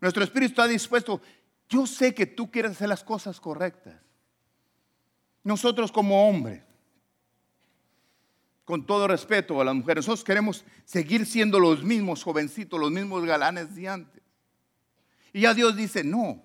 [0.00, 1.20] Nuestro Espíritu está dispuesto.
[1.68, 4.00] Yo sé que tú quieres hacer las cosas correctas.
[5.42, 6.64] Nosotros como hombres,
[8.64, 13.24] con todo respeto a las mujeres, nosotros queremos seguir siendo los mismos jovencitos, los mismos
[13.24, 14.22] galanes de antes.
[15.32, 16.42] Y ya Dios dice, no,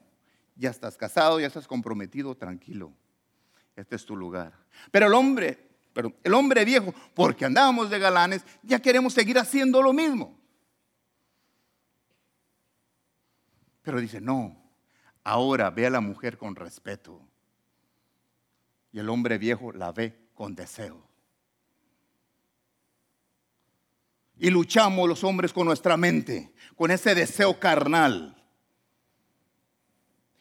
[0.55, 2.91] ya estás casado, ya estás comprometido, tranquilo.
[3.75, 4.53] Este es tu lugar.
[4.91, 9.82] Pero el hombre, pero el hombre viejo, porque andábamos de galanes, ya queremos seguir haciendo
[9.82, 10.38] lo mismo.
[13.82, 14.62] Pero dice, no,
[15.23, 17.21] ahora ve a la mujer con respeto.
[18.91, 21.09] Y el hombre viejo la ve con deseo.
[24.39, 28.41] Y luchamos los hombres con nuestra mente, con ese deseo carnal.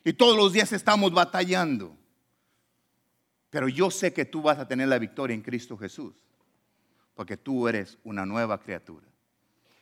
[0.04, 1.96] Y todos los días estamos batallando.
[3.50, 6.14] Pero yo sé que tú vas a tener la victoria en Cristo Jesús.
[7.14, 9.08] porque tú eres una nueva criatura.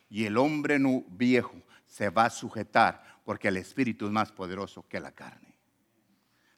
[0.09, 1.53] Y el hombre viejo
[1.85, 5.53] se va a sujetar porque el espíritu es más poderoso que la carne.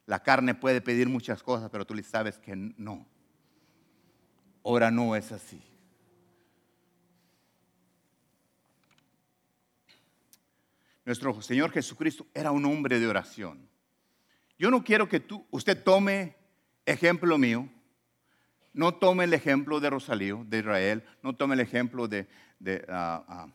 [0.06, 3.06] La carne puede pedir muchas cosas, pero tú le sabes que no.
[4.64, 5.62] Ahora no es así.
[11.10, 13.68] Nuestro Señor Jesucristo era un hombre de oración.
[14.60, 16.36] Yo no quiero que tú, usted tome
[16.86, 17.68] ejemplo mío,
[18.74, 22.28] no tome el ejemplo de Rosalío, de Israel, no tome el ejemplo de,
[22.90, 23.48] ah, ah,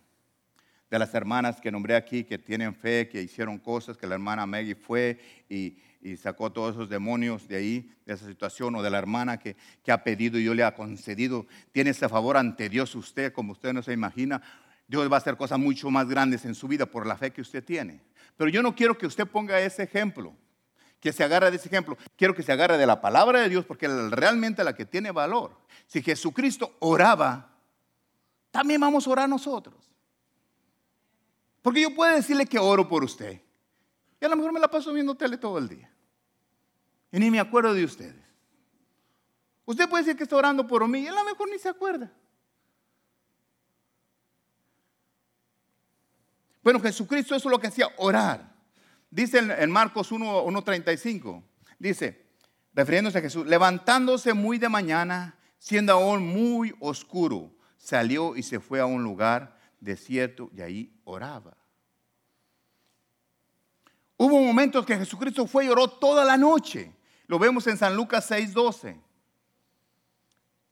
[0.90, 4.46] de, las hermanas que nombré aquí, que tienen fe, que hicieron cosas, que la hermana
[4.46, 8.90] Maggie fue y, y sacó todos esos demonios de ahí, de esa situación, o de
[8.90, 11.46] la hermana que, que ha pedido y yo le ha concedido.
[11.70, 14.42] Tiene ese favor ante Dios usted, como usted no se imagina.
[14.86, 17.40] Dios va a hacer cosas mucho más grandes en su vida por la fe que
[17.40, 18.02] usted tiene.
[18.36, 20.34] Pero yo no quiero que usted ponga ese ejemplo,
[21.00, 21.96] que se agarre de ese ejemplo.
[22.16, 25.56] Quiero que se agarre de la palabra de Dios porque realmente la que tiene valor.
[25.86, 27.50] Si Jesucristo oraba,
[28.50, 29.90] también vamos a orar nosotros.
[31.62, 33.40] Porque yo puedo decirle que oro por usted.
[34.20, 35.90] Y a lo mejor me la paso viendo tele todo el día.
[37.10, 38.24] Y ni me acuerdo de ustedes.
[39.64, 42.12] Usted puede decir que está orando por mí y a lo mejor ni se acuerda.
[46.64, 48.54] Bueno, Jesucristo eso es lo que hacía, orar.
[49.10, 51.44] Dice en Marcos 1.35,
[51.78, 52.26] dice,
[52.72, 58.80] refiriéndose a Jesús, levantándose muy de mañana, siendo aún muy oscuro, salió y se fue
[58.80, 61.54] a un lugar desierto y ahí oraba.
[64.16, 66.96] Hubo momentos que Jesucristo fue y oró toda la noche.
[67.26, 68.98] Lo vemos en San Lucas 6.12.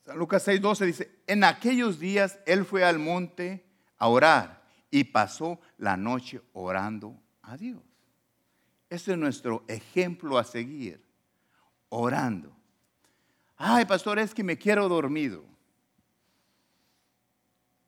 [0.06, 3.66] San Lucas 6.12 dice, en aquellos días él fue al monte
[3.98, 4.61] a orar
[4.92, 7.82] y pasó la noche orando a Dios.
[8.90, 11.02] Ese es nuestro ejemplo a seguir,
[11.88, 12.54] orando.
[13.56, 15.44] Ay, pastor, es que me quiero dormido.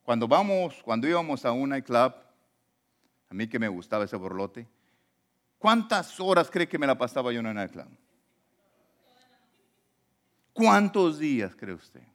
[0.02, 2.14] Cuando vamos, cuando íbamos a un nightclub,
[3.28, 4.66] a mí que me gustaba ese borlote,
[5.58, 7.88] ¿cuántas horas cree que me la pasaba yo en el nightclub?
[10.54, 12.13] ¿Cuántos días cree usted?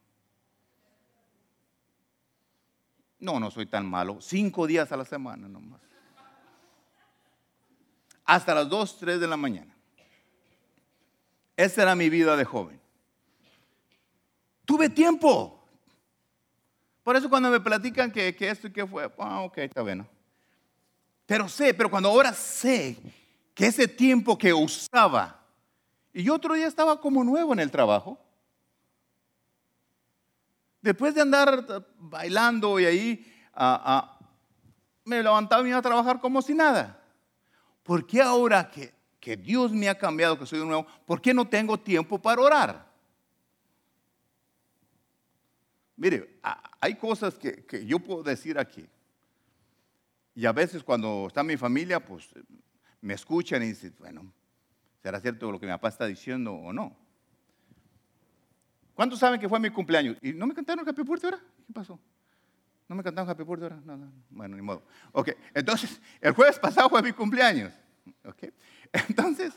[3.20, 4.20] No, no soy tan malo.
[4.22, 5.82] Cinco días a la semana nomás.
[8.26, 9.76] Hasta las dos, tres de la mañana.
[11.58, 12.80] Esa era mi vida de joven.
[14.66, 15.60] Tuve tiempo.
[17.04, 20.08] Por eso cuando me platican que, esto y que fue, ah, ok, está bueno.
[21.26, 22.98] Pero sé, pero cuando ahora sé
[23.54, 25.44] que ese tiempo que usaba,
[26.14, 28.20] y yo otro día estaba como nuevo en el trabajo,
[30.90, 34.20] Después de andar bailando y ahí, ah, ah,
[35.06, 37.00] me levantaba y iba a trabajar como si nada.
[37.84, 41.32] ¿Por qué ahora que, que Dios me ha cambiado, que soy de nuevo, por qué
[41.32, 42.92] no tengo tiempo para orar?
[45.96, 46.40] Mire,
[46.82, 48.90] hay cosas que, que, yo puedo decir aquí.
[50.34, 52.30] Y a veces cuando está mi familia, pues
[53.00, 54.34] me escuchan y dicen, bueno,
[55.04, 56.98] ¿será cierto lo que mi papá está diciendo o no?
[59.00, 60.18] ¿Cuántos saben que fue mi cumpleaños?
[60.22, 61.42] ¿Y no me cantaron Happy Birthday ahora?
[61.66, 61.98] ¿Qué pasó?
[62.90, 63.82] ¿No me cantaron Happy Birthday ahora?
[63.86, 64.84] No, no, bueno, ni modo.
[65.14, 67.72] Ok, entonces, el jueves pasado fue mi cumpleaños.
[68.26, 68.50] Ok,
[69.08, 69.54] entonces,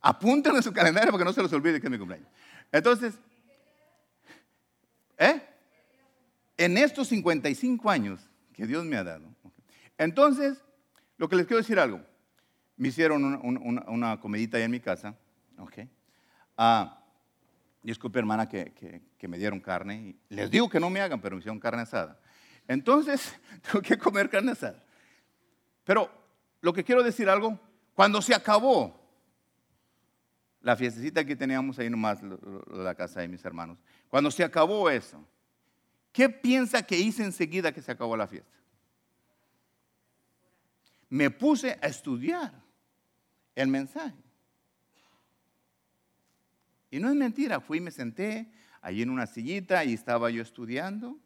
[0.00, 2.26] apúntenlo en su calendario porque no se los olvide que es mi cumpleaños.
[2.72, 3.14] Entonces,
[5.18, 5.40] ¿eh?
[6.56, 9.28] En estos 55 años que Dios me ha dado.
[9.98, 10.64] Entonces,
[11.16, 12.00] lo que les quiero decir algo.
[12.76, 15.14] Me hicieron una, una, comedita ahí en mi casa.
[15.58, 15.78] Ok.
[16.56, 16.99] Ah,
[17.82, 20.16] Disculpe, hermana, que, me dieron carne.
[20.28, 22.20] les digo que no me hagan, pero me hicieron carne asada.
[22.68, 24.84] Entonces, tengo que comer carne asada.
[25.84, 26.10] Pero
[26.60, 27.58] lo que quiero decir algo,
[27.94, 29.00] cuando se acabó
[30.60, 32.20] la fiestecita que teníamos ahí nomás,
[32.70, 35.24] la casa de mis hermanos, cuando se acabó eso,
[36.12, 38.58] ¿qué piensa que hice enseguida que se acabó la fiesta?
[41.08, 42.52] Me puse a estudiar
[43.54, 44.29] el mensaje.
[46.90, 48.50] Y no es mentira, fui y me senté
[48.80, 51.18] allí en una sillita y estaba yo estudiando.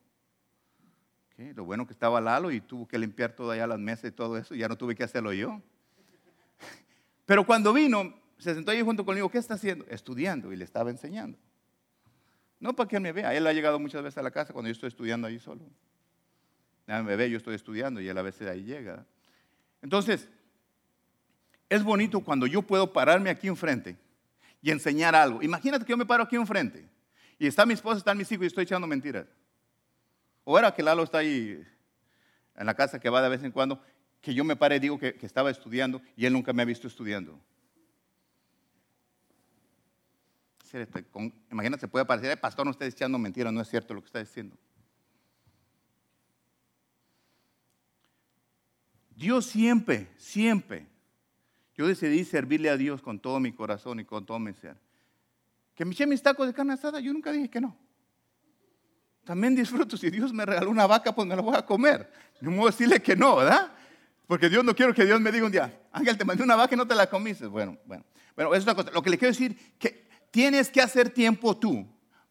[1.37, 4.55] Lo bueno que estaba Lalo y tuvo que limpiar todas las mesas y todo eso,
[4.55, 5.61] ya no tuve que hacerlo yo.
[7.27, 9.85] Pero cuando vino, se sentó ahí junto conmigo, ¿qué está haciendo?
[9.89, 11.39] Estudiando y le estaba enseñando.
[12.61, 14.73] No para que me vea, él ha llegado muchas veces a la casa cuando yo
[14.73, 15.63] estoy estudiando ahí solo.
[16.87, 19.05] Ya me ve, yo estoy estudiando y él a veces ahí llega.
[19.83, 20.29] Entonces,
[21.69, 23.97] es bonito cuando yo puedo pararme aquí enfrente
[24.65, 25.43] y enseñar algo.
[25.43, 26.89] Imagínate que yo me paro aquí enfrente
[27.39, 29.27] y está mi esposa, están mis hijos y estoy echando mentiras.
[30.43, 31.63] O era que Lalo está ahí
[32.57, 33.79] en la casa que va de vez en cuando,
[34.23, 36.89] que yo me pare y digo que, estaba estudiando y él nunca me ha visto
[36.89, 37.39] estudiando.
[41.53, 44.57] Imagínate, puede parecer, pastor no está echando mentiras, no es cierto lo que está diciendo.
[49.11, 50.94] Dios siempre, siempre
[51.77, 54.77] yo decidí servirle a Dios con todo mi corazón y con todo mi ser.
[55.75, 57.77] Que me eché mis tacos de carne asada, yo nunca dije que no.
[59.25, 62.13] También disfruto, si Dios me regaló una vaca, pues me la voy a comer.
[62.41, 63.73] No puedo decirle que no, ¿verdad?
[64.27, 66.75] Porque Dios no quiero que Dios me diga un día, Ángel, te mandé una vaca
[66.75, 67.47] y no te la comiste.
[67.47, 68.05] Bueno, bueno.
[68.37, 68.91] Bueno, es una cosa.
[68.91, 71.87] Lo que le quiero decir, que tienes que hacer tiempo tú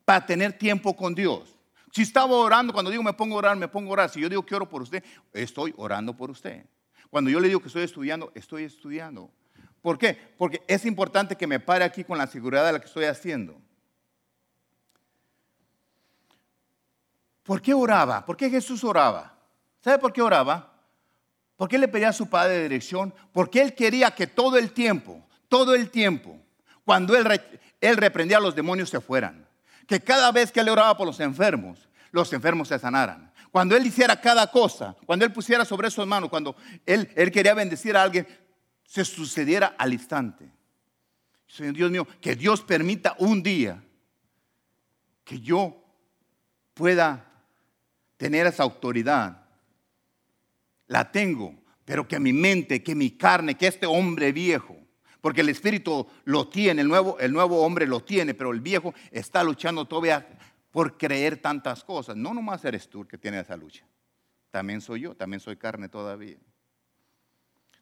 [0.05, 1.57] para tener tiempo con Dios.
[1.91, 4.09] Si estaba orando, cuando digo me pongo a orar, me pongo a orar.
[4.09, 6.65] Si yo digo que oro por usted, estoy orando por usted.
[7.13, 9.29] Cuando yo le digo que estoy estudiando, estoy estudiando.
[9.83, 10.17] ¿Por qué?
[10.35, 13.55] Porque es importante que me pare aquí con la seguridad de lo que estoy haciendo.
[17.43, 18.25] ¿Por qué oraba?
[18.25, 19.37] ¿Por qué Jesús oraba?
[19.79, 20.73] ¿Sabe por qué oraba?
[21.55, 25.23] Porque él le pedía a su padre dirección, porque él quería que todo el tiempo,
[25.47, 26.39] todo el tiempo,
[26.83, 27.39] cuando él,
[27.79, 29.47] él reprendía a los demonios se fueran.
[29.85, 33.31] Que cada vez que él oraba por los enfermos, los enfermos se sanaran.
[33.53, 36.55] Cuando él hiciera cada cosa, cuando él pusiera sobre sus manos, cuando
[36.87, 38.27] él, él quería bendecir a alguien,
[38.83, 40.51] se sucediera al instante.
[41.45, 43.83] Señor Dios mío, que Dios permita un día
[45.23, 45.85] que yo
[46.73, 47.31] pueda
[48.17, 49.45] tener esa autoridad.
[50.87, 51.53] La tengo,
[51.85, 54.75] pero que mi mente, que mi carne, que este hombre viejo,
[55.21, 58.95] porque el espíritu lo tiene, el nuevo, el nuevo hombre lo tiene, pero el viejo
[59.11, 60.27] está luchando todavía
[60.73, 62.17] por creer tantas cosas.
[62.17, 63.85] No nomás eres tú que tiene esa lucha.
[64.49, 66.37] También soy yo, también soy carne todavía.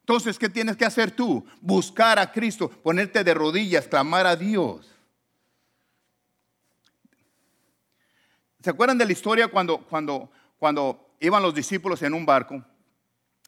[0.00, 1.44] Entonces, ¿qué tienes que hacer tú?
[1.62, 4.94] Buscar a Cristo, ponerte de rodillas, clamar a Dios.
[8.62, 12.62] ¿Se acuerdan de la historia cuando, cuando, cuando iban los discípulos en un barco?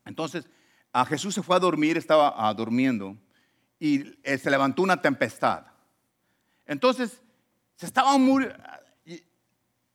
[0.06, 0.48] Entonces,
[0.90, 3.14] a Jesús se fue a dormir, estaba ah, durmiendo,
[3.78, 5.66] y eh, se levantó una tempestad.
[6.64, 7.20] Entonces,
[7.76, 8.56] se estaban muriendo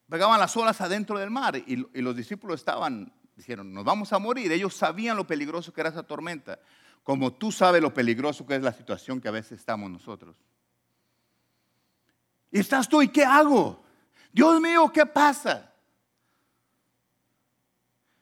[0.10, 4.52] pegaban las olas adentro del mar y, los discípulos estaban, dijeron, nos vamos a morir.
[4.52, 6.60] Ellos sabían lo peligroso que era esa tormenta,
[7.04, 10.36] como tú sabes lo peligroso que es la situación que a veces estamos nosotros.
[12.52, 13.84] Y estás tú, ¿y qué hago?
[14.34, 15.72] Dios mío, ¿qué pasa?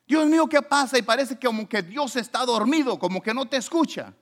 [0.06, 0.98] Dios mío, ¿qué pasa?
[0.98, 4.14] Y parece que como que Dios está dormido, como que no te escucha.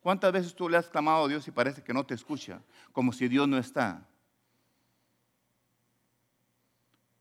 [0.00, 2.60] ¿Cuántas veces tú le has clamado a Dios y parece que no te escucha?
[2.92, 4.04] Como si Dios no está.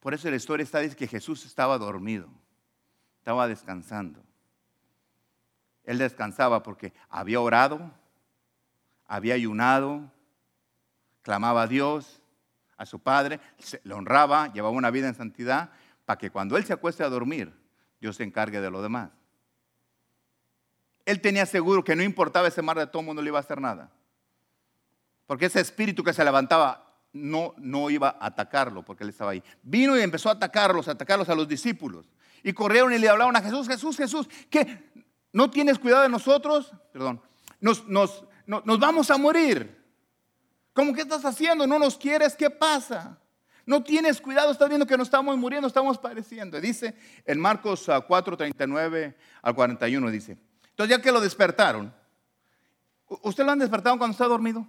[0.01, 2.27] Por eso la historia está dice que Jesús estaba dormido,
[3.19, 4.21] estaba descansando.
[5.83, 7.91] Él descansaba porque había orado,
[9.05, 10.11] había ayunado,
[11.21, 12.21] clamaba a Dios,
[12.77, 13.39] a su Padre,
[13.83, 15.69] le honraba, llevaba una vida en santidad,
[16.05, 17.53] para que cuando Él se acueste a dormir,
[17.99, 19.11] Dios se encargue de lo demás.
[21.05, 23.61] Él tenía seguro que no importaba ese mar de todo mundo, le iba a hacer
[23.61, 23.91] nada.
[25.27, 29.43] Porque ese espíritu que se levantaba no, no iba a atacarlo porque él estaba ahí.
[29.63, 32.09] Vino y empezó a atacarlos, a atacarlos a los discípulos.
[32.43, 34.91] Y corrieron y le hablaban a Jesús, Jesús, Jesús, ¿qué?
[35.31, 36.73] ¿No tienes cuidado de nosotros?
[36.91, 37.21] Perdón,
[37.59, 39.79] nos, nos, nos vamos a morir.
[40.73, 41.67] ¿Cómo que estás haciendo?
[41.67, 42.35] ¿No nos quieres?
[42.35, 43.17] ¿Qué pasa?
[43.65, 46.59] No tienes cuidado, estás viendo que no estamos muriendo, estamos padeciendo.
[46.59, 46.95] Dice
[47.25, 50.37] en Marcos 4, 39 al 41, dice.
[50.69, 51.93] Entonces ya que lo despertaron,
[53.21, 54.67] ¿usted lo han despertado cuando está dormido?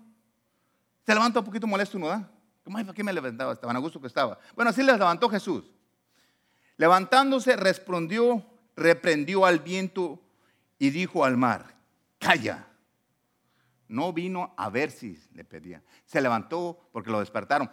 [1.05, 2.31] Se levanta un poquito molesto uno, ¿verdad?
[2.65, 3.53] ¿Para qué me levantaba?
[3.53, 4.39] Estaban a gusto que estaba.
[4.55, 5.65] Bueno, así les levantó Jesús.
[6.77, 8.45] Levantándose, respondió,
[8.77, 10.21] reprendió al viento
[10.79, 11.77] y dijo al mar,
[12.19, 12.67] calla.
[13.89, 15.83] No vino a ver si le pedía.
[16.07, 17.71] Se levantó porque lo despertaron.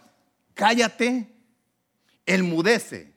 [0.54, 1.34] Cállate,
[2.42, 3.14] mudece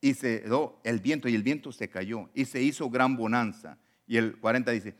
[0.00, 3.78] Y se dio el viento y el viento se cayó y se hizo gran bonanza.
[4.06, 4.96] Y el 40 dice,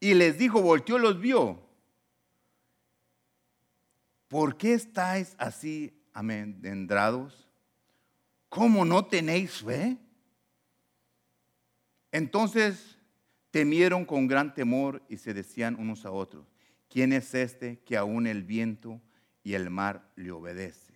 [0.00, 1.71] y les dijo, volteó y los vio
[4.32, 7.50] ¿por qué estáis así amendrados?
[8.48, 9.98] ¿Cómo no tenéis fe?
[12.10, 12.98] Entonces
[13.50, 16.46] temieron con gran temor y se decían unos a otros,
[16.88, 19.02] ¿quién es este que aún el viento
[19.44, 20.94] y el mar le obedece?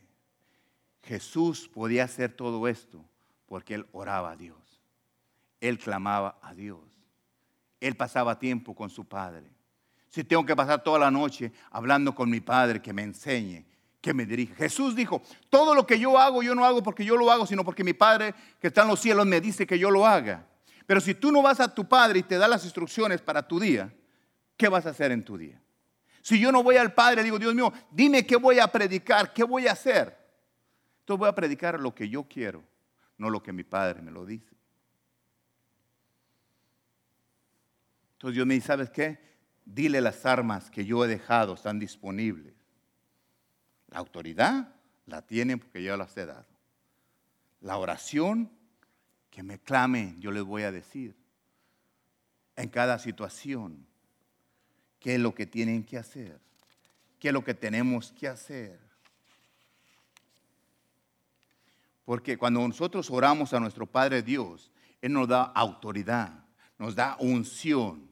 [1.02, 3.04] Jesús podía hacer todo esto
[3.44, 4.82] porque él oraba a Dios.
[5.60, 6.80] Él clamaba a Dios.
[7.80, 9.55] Él pasaba tiempo con su Padre.
[10.16, 13.66] Si tengo que pasar toda la noche hablando con mi Padre que me enseñe,
[14.00, 14.54] que me dirija.
[14.54, 17.62] Jesús dijo, todo lo que yo hago, yo no hago porque yo lo hago, sino
[17.62, 20.46] porque mi Padre que está en los cielos me dice que yo lo haga.
[20.86, 23.60] Pero si tú no vas a tu Padre y te da las instrucciones para tu
[23.60, 23.92] día,
[24.56, 25.60] ¿qué vas a hacer en tu día?
[26.22, 29.44] Si yo no voy al Padre, digo, Dios mío, dime qué voy a predicar, qué
[29.44, 30.16] voy a hacer.
[31.00, 32.64] Entonces voy a predicar lo que yo quiero,
[33.18, 34.56] no lo que mi Padre me lo dice.
[38.14, 39.26] Entonces Dios me dice, ¿sabes qué?
[39.66, 42.54] Dile las armas que yo he dejado están disponibles.
[43.88, 44.72] La autoridad
[45.04, 46.46] la tienen porque yo las he dado.
[47.60, 48.50] La oración,
[49.30, 51.14] que me clamen, yo les voy a decir.
[52.58, 53.86] en cada situación
[54.98, 56.40] qué es lo que tienen que hacer,
[57.20, 58.80] qué es lo que tenemos que hacer.
[62.06, 64.70] Porque cuando nosotros oramos a nuestro Padre Dios,
[65.02, 66.32] Él nos da autoridad,
[66.78, 68.08] nos da unción,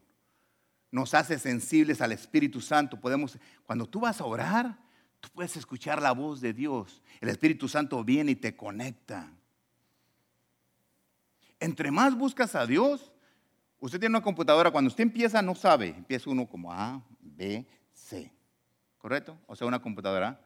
[0.94, 3.00] nos hace sensibles al Espíritu Santo.
[3.00, 3.36] Podemos,
[3.66, 4.78] cuando tú vas a orar,
[5.18, 7.02] tú puedes escuchar la voz de Dios.
[7.20, 9.32] El Espíritu Santo viene y te conecta.
[11.58, 13.12] Entre más buscas a Dios,
[13.80, 18.32] usted tiene una computadora, cuando usted empieza no sabe, empieza uno como A, B, C.
[18.98, 19.36] ¿Correcto?
[19.46, 20.40] O sea, una computadora.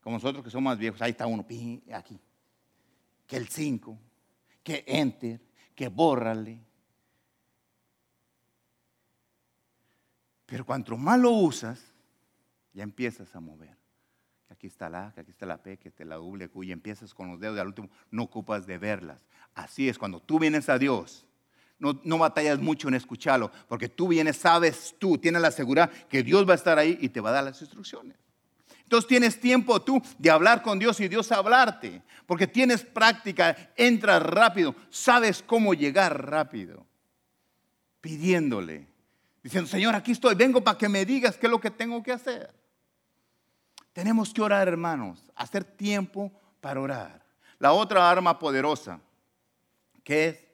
[0.00, 1.44] Como nosotros que somos más viejos, ahí está uno,
[1.92, 2.20] aquí
[3.26, 3.96] que el 5,
[4.64, 5.40] que enter,
[5.76, 6.58] que bórrale.
[10.50, 11.80] Pero cuanto más lo usas,
[12.72, 13.76] ya empiezas a mover.
[14.48, 17.14] Aquí está la A, aquí está la P, que te la doble Q, y empiezas
[17.14, 19.24] con los dedos y al último no ocupas de verlas.
[19.54, 21.24] Así es, cuando tú vienes a Dios,
[21.78, 26.24] no, no, batallas mucho en escucharlo, porque tú vienes, sabes tú, tienes la seguridad que
[26.24, 28.16] Dios va a estar ahí y te va a dar las instrucciones.
[28.82, 34.20] Entonces tienes tiempo tú de hablar con Dios y Dios hablarte, porque tienes práctica, entras
[34.20, 36.84] rápido, sabes cómo llegar rápido,
[38.00, 38.90] pidiéndole,
[39.42, 42.12] diciendo, Señor, aquí estoy, vengo para que me digas qué es lo que tengo que
[42.12, 42.54] hacer.
[43.92, 47.24] Tenemos que orar, hermanos, hacer tiempo para orar.
[47.58, 49.00] La otra arma poderosa,
[50.04, 50.46] que es,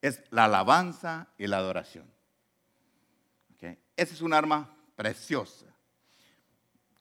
[0.00, 2.16] es la alabanza y la adoración.
[3.96, 5.66] Esa es un arma preciosa.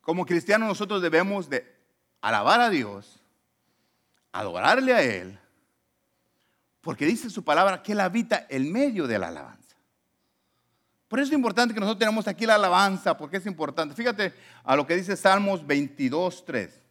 [0.01, 1.75] Como cristianos nosotros debemos de
[2.21, 3.19] alabar a Dios,
[4.31, 5.37] adorarle a Él,
[6.81, 9.64] porque dice su palabra que Él habita en medio de la alabanza.
[11.07, 13.93] Por eso es importante que nosotros tenemos aquí la alabanza, porque es importante.
[13.95, 14.33] Fíjate
[14.63, 16.81] a lo que dice Salmos 22, 3.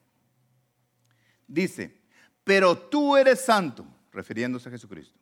[1.47, 2.01] Dice,
[2.45, 5.19] pero tú eres santo, refiriéndose a Jesucristo,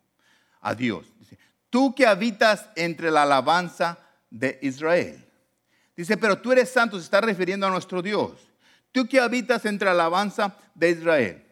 [0.61, 1.11] a Dios.
[1.19, 1.37] Dice,
[1.69, 3.97] tú que habitas entre la alabanza
[4.29, 5.25] de Israel.
[5.95, 8.49] Dice, pero tú eres santo, se está refiriendo a nuestro Dios.
[8.91, 11.43] Tú que habitas entre la alabanza de Israel.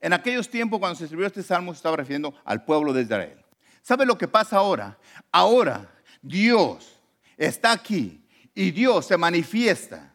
[0.00, 3.44] En aquellos tiempos cuando se escribió este salmo se estaba refiriendo al pueblo de Israel.
[3.82, 4.98] ¿Sabe lo que pasa ahora?
[5.32, 5.90] Ahora
[6.22, 7.00] Dios
[7.36, 10.14] está aquí y Dios se manifiesta.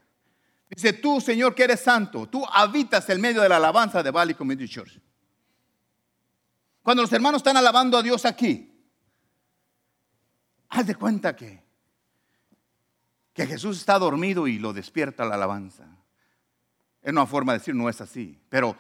[0.69, 4.35] Dice, tú Señor que eres santo, tú habitas en medio de la alabanza de Valley
[4.35, 4.99] Community Church.
[6.81, 8.69] Cuando los hermanos están alabando a Dios aquí,
[10.69, 11.63] haz de cuenta que
[13.33, 15.87] que Jesús está dormido y lo despierta la alabanza.
[17.01, 18.39] Es una forma de decir, no es así.
[18.47, 18.77] Pero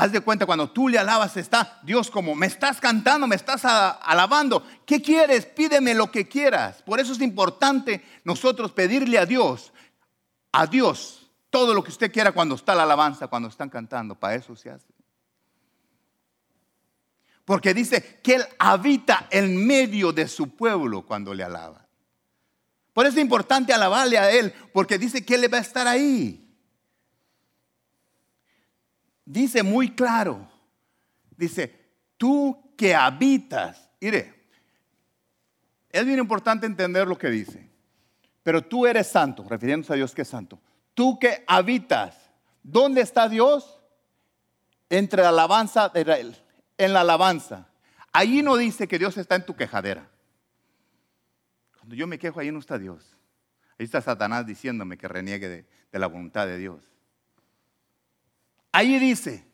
[0.00, 3.66] haz de cuenta, cuando tú le alabas, está Dios como, me estás cantando, me estás
[3.66, 4.66] alabando.
[4.86, 5.44] ¿Qué quieres?
[5.44, 6.82] Pídeme lo que quieras.
[6.82, 9.74] Por eso es importante nosotros pedirle a Dios,
[10.52, 14.14] a Dios, todo lo que usted quiera cuando está la alabanza, cuando están cantando.
[14.14, 14.86] Para eso se hace.
[17.44, 21.86] Porque dice que Él habita en medio de su pueblo cuando le alaba.
[22.94, 26.49] Por eso es importante alabarle a Él, porque dice que Él va a estar ahí.
[29.32, 30.50] Dice muy claro,
[31.36, 31.74] dice,
[32.16, 34.48] tú que habitas, mire,
[35.90, 37.68] es bien importante entender lo que dice,
[38.42, 40.60] pero tú eres santo, refiriéndose a Dios que es santo.
[40.94, 42.16] Tú que habitas,
[42.62, 43.80] ¿dónde está Dios?
[44.88, 46.36] Entre la alabanza de Israel,
[46.78, 47.68] en la alabanza.
[48.12, 50.10] Allí no dice que Dios está en tu quejadera
[51.96, 53.16] yo me quejo, ahí no está Dios.
[53.78, 56.82] Ahí está Satanás diciéndome que reniegue de, la voluntad de Dios.
[58.72, 59.46] Ahí dice,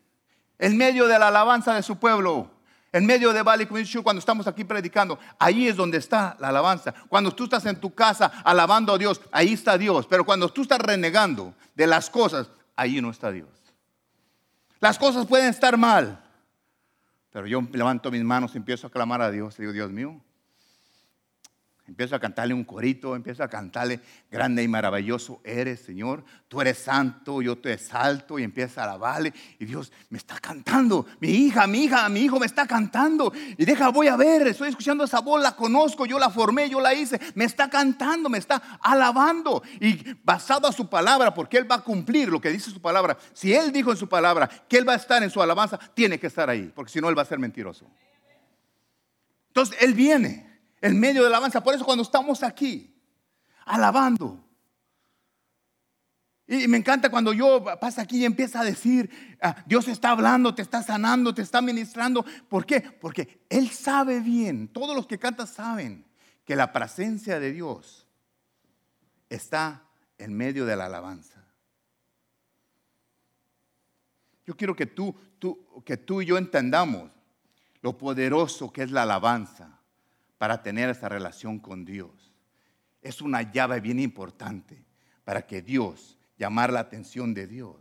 [0.59, 2.51] en medio de la alabanza de su pueblo,
[2.91, 6.93] en medio de Valley Community cuando estamos aquí predicando, ahí es donde está la alabanza.
[7.09, 10.07] Cuando tú estás en tu casa alabando a Dios, ahí está Dios.
[10.07, 13.49] Pero cuando tú estás renegando de las cosas, ahí no está Dios.
[14.79, 16.23] Las cosas pueden estar mal,
[17.31, 20.21] pero yo levanto mis manos y empiezo a clamar a Dios digo, Dios mío,
[21.87, 26.21] Empiezo a cantarle un corito, empiezo a cantarle, grande y maravilloso eres, Señor.
[26.49, 29.33] Tú eres santo, yo te exalto y empiezo a alabarle.
[29.57, 31.05] Y Dios me está cantando.
[31.21, 33.31] Mi hija, mi hija, mi hijo me está cantando.
[33.57, 36.81] Y deja, voy a ver, estoy escuchando esa voz, la conozco, yo la formé, yo
[36.81, 37.21] la hice.
[37.35, 39.63] Me está cantando, me está alabando.
[39.79, 43.17] Y basado a su palabra, porque Él va a cumplir lo que dice su palabra.
[43.31, 46.19] Si Él dijo en su palabra que Él va a estar en su alabanza, tiene
[46.19, 47.85] que estar ahí, porque si no, Él va a ser mentiroso.
[49.47, 50.46] Entonces, Él viene
[50.81, 51.63] en medio de la alabanza.
[51.63, 52.95] Por eso cuando estamos aquí,
[53.65, 54.43] alabando.
[56.47, 60.55] Y me encanta cuando yo pasa aquí y empieza a decir, ah, Dios está hablando,
[60.55, 62.25] te está sanando, te está ministrando.
[62.47, 62.79] ¿Por qué?
[62.81, 66.05] Porque Él sabe bien, todos los que cantan saben
[66.45, 68.07] que la presencia de Dios
[69.29, 69.83] está
[70.17, 71.43] en medio de la alabanza.
[74.45, 77.11] Yo quiero que tú, tú, que tú y yo entendamos
[77.81, 79.76] lo poderoso que es la alabanza
[80.37, 82.33] para tener esa relación con Dios.
[83.01, 84.83] Es una llave bien importante
[85.23, 87.75] para que Dios, llamar la atención de Dios.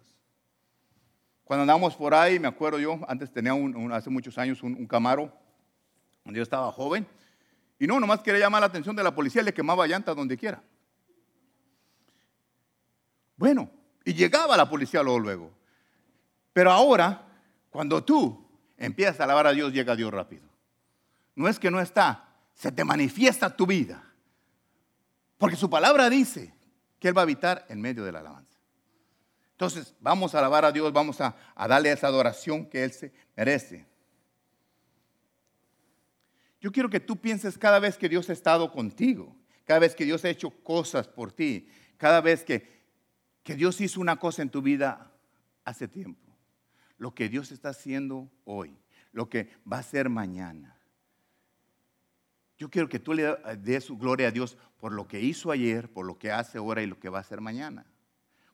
[1.45, 4.87] Cuando andamos por ahí, me acuerdo yo, antes tenía un, hace muchos años un, un,
[4.87, 5.33] camaro,
[6.23, 7.07] cuando yo estaba joven,
[7.79, 10.63] y no, nomás quería llamar la atención de la policía, le quemaba llantas donde quiera.
[13.37, 13.71] Bueno,
[14.05, 15.51] y llegaba la policía luego, luego.
[16.53, 17.23] Pero ahora,
[17.71, 18.45] cuando tú
[18.79, 20.49] empiezas a alabar a Dios, llega Dios rápido.
[21.35, 22.26] No es que no está,
[22.57, 24.03] se te manifiesta tu vida.
[25.39, 26.55] Porque su palabra dice
[26.99, 28.59] que Él va a habitar en medio de la alabanza.
[29.53, 31.37] Entonces, vamos a alabar a Dios, vamos a,
[31.69, 33.87] darle esa adoración que Él se merece.
[36.61, 40.05] Yo quiero que tú pienses cada vez que Dios ha estado contigo, cada vez que
[40.05, 42.83] Dios ha hecho cosas por ti, cada vez que,
[43.43, 45.13] que Dios hizo una cosa en tu vida
[45.65, 46.35] hace tiempo,
[46.97, 48.79] lo que Dios está haciendo hoy,
[49.13, 50.76] lo que va a ser mañana.
[52.59, 55.91] Yo quiero que tú le des su gloria a Dios por lo que hizo ayer,
[55.91, 57.85] por lo que hace ahora y lo que va a hacer mañana.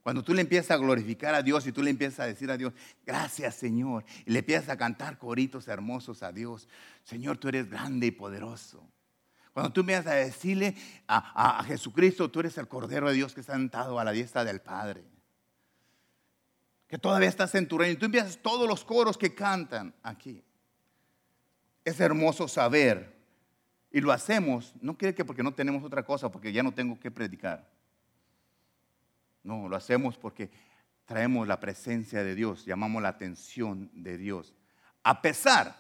[0.03, 2.57] Cuando tú le empiezas a glorificar a Dios y tú le empiezas a decir a
[2.57, 2.72] Dios,
[3.07, 6.68] gracias Señor, y le empiezas a cantar coritos hermosos a Dios,
[7.05, 8.84] Señor, tú eres grande y poderoso.
[9.53, 10.74] Cuando tú empiezas a decirle
[11.07, 14.61] a, Jesucristo, tú eres el Cordero de Dios que está sentado a la diestra del
[14.61, 15.05] Padre,
[16.88, 20.42] que todavía estás en tu reino, y tú empiezas todos los coros que cantan aquí.
[21.84, 23.11] Es hermoso saber,
[23.93, 26.99] y lo hacemos, no quiere que porque no tenemos otra cosa, porque ya no tengo
[26.99, 27.68] que predicar
[29.45, 30.51] no, lo hacemos porque
[31.05, 34.55] traemos la presencia de Dios, llamamos la atención de Dios.
[35.03, 35.76] A pesar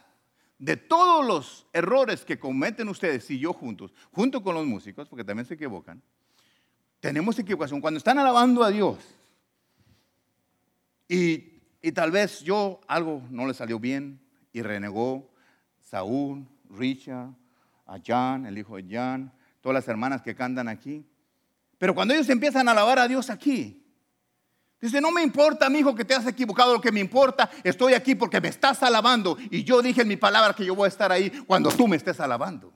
[0.58, 5.24] de todos los errores que cometen ustedes y yo juntos, junto con los músicos, porque
[5.24, 6.02] también se equivocan,
[7.00, 7.80] tenemos equivocación.
[7.80, 8.98] Cuando están alabando a Dios
[11.08, 14.20] y, y tal vez yo algo no le salió bien
[14.52, 15.30] y renegó
[15.80, 17.30] Saúl, Richard,
[17.86, 21.06] a Jan, el hijo de Jan, todas las hermanas que cantan aquí,
[21.82, 23.84] pero cuando ellos empiezan a alabar a Dios aquí,
[24.80, 27.94] dice, no me importa, mi hijo, que te has equivocado, lo que me importa, estoy
[27.94, 29.36] aquí porque me estás alabando.
[29.50, 31.96] Y yo dije en mi palabra que yo voy a estar ahí cuando tú me
[31.96, 32.72] estés alabando.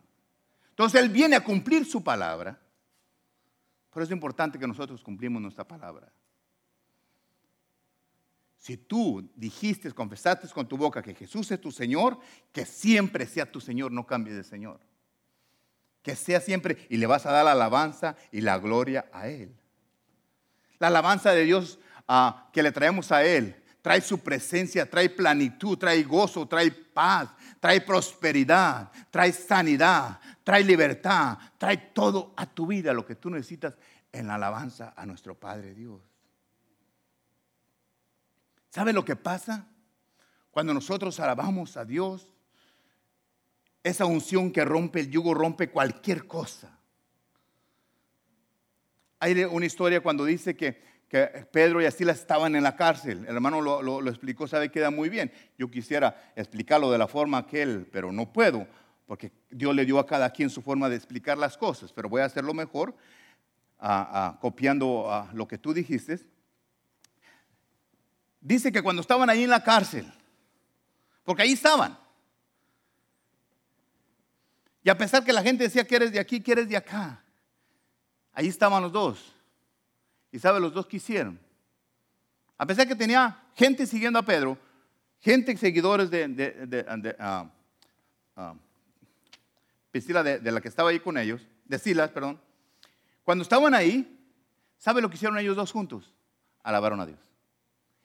[0.71, 2.59] Entonces Él viene a cumplir su palabra.
[3.91, 6.13] Por eso es importante que nosotros cumplimos nuestra palabra.
[8.59, 12.19] Si tú dijiste, confesaste con tu boca que Jesús es tu Señor,
[12.51, 14.81] que siempre sea tu Señor, no cambie de Señor
[16.07, 19.53] que sea siempre y le vas a dar la alabanza y la gloria a Él.
[20.79, 25.77] La alabanza de Dios ah, que le traemos a Él trae su presencia, trae plenitud,
[25.77, 27.29] trae gozo, trae paz,
[27.59, 33.77] trae prosperidad, trae sanidad, trae libertad, trae todo a tu vida lo que tú necesitas
[34.13, 36.01] en la alabanza a nuestro Padre Dios.
[38.71, 39.67] ¿Sabe lo que pasa?
[40.53, 42.29] Cuando nosotros alabamos a Dios,
[43.87, 46.77] esa unción que rompe el yugo, rompe cualquier cosa.
[49.21, 50.85] Hay una historia cuando dice que,
[51.53, 53.25] Pedro y Asila estaban en la cárcel.
[53.29, 55.33] El hermano lo, explicó, sabe, queda muy bien.
[55.57, 58.67] Yo quisiera explicarlo de la forma que él, pero no puedo,
[59.07, 62.23] porque Dios le dio a cada quien su forma de explicar las cosas, pero voy
[62.23, 62.93] a hacerlo mejor,
[64.41, 66.19] copiando lo que tú dijiste.
[68.41, 70.13] Dice que cuando estaban ahí en la cárcel,
[71.23, 71.97] porque ahí estaban,
[74.87, 77.21] y a pesar que la gente decía que eres de aquí, que eres de acá,
[78.33, 79.35] ahí estaban los dos.
[80.31, 81.41] Y sabe, los dos quisieron.
[82.57, 84.57] A pesar que tenía gente siguiendo a Pedro,
[85.19, 87.51] gente seguidores de, de, de, ah,
[88.37, 88.55] ah,
[89.93, 92.41] de, la que estaba ahí con ellos, de Silas, perdón.
[93.25, 94.25] Cuando estaban ahí,
[94.79, 96.15] ¿sabe lo que hicieron ellos dos juntos?
[96.63, 97.19] Alabaron a Dios.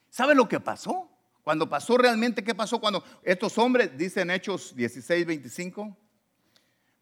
[0.10, 1.12] ¿Sabe lo que pasó?
[1.44, 2.82] Cuando pasó realmente, ¿qué pasó?
[2.82, 5.96] Cuando estos hombres, dicen Hechos 16, 25,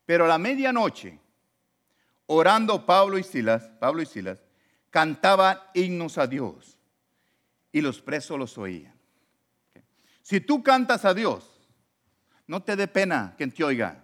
[0.10, 1.20] pero a la medianoche,
[2.26, 4.40] orando Pablo y Silas, Pablo y Silas,
[4.90, 6.80] cantaban himnos a Dios
[7.72, 9.00] y los presos los oían.
[10.24, 11.62] Si tú cantas a Dios,
[12.48, 14.04] no te dé pena que te oiga.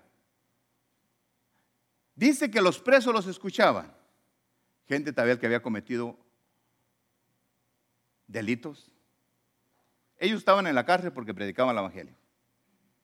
[2.14, 3.92] Dice que los presos los escuchaban.
[4.88, 6.20] Gente tal que había cometido
[8.28, 8.92] delitos.
[10.20, 12.16] Ellos estaban en la cárcel porque predicaban el Evangelio,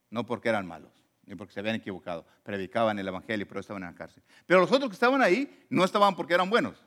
[0.08, 2.26] no porque eran malos ni porque se habían equivocado.
[2.42, 4.22] Predicaban el Evangelio, pero estaban en la cárcel.
[4.46, 6.84] Pero los otros que estaban ahí no estaban porque eran buenos,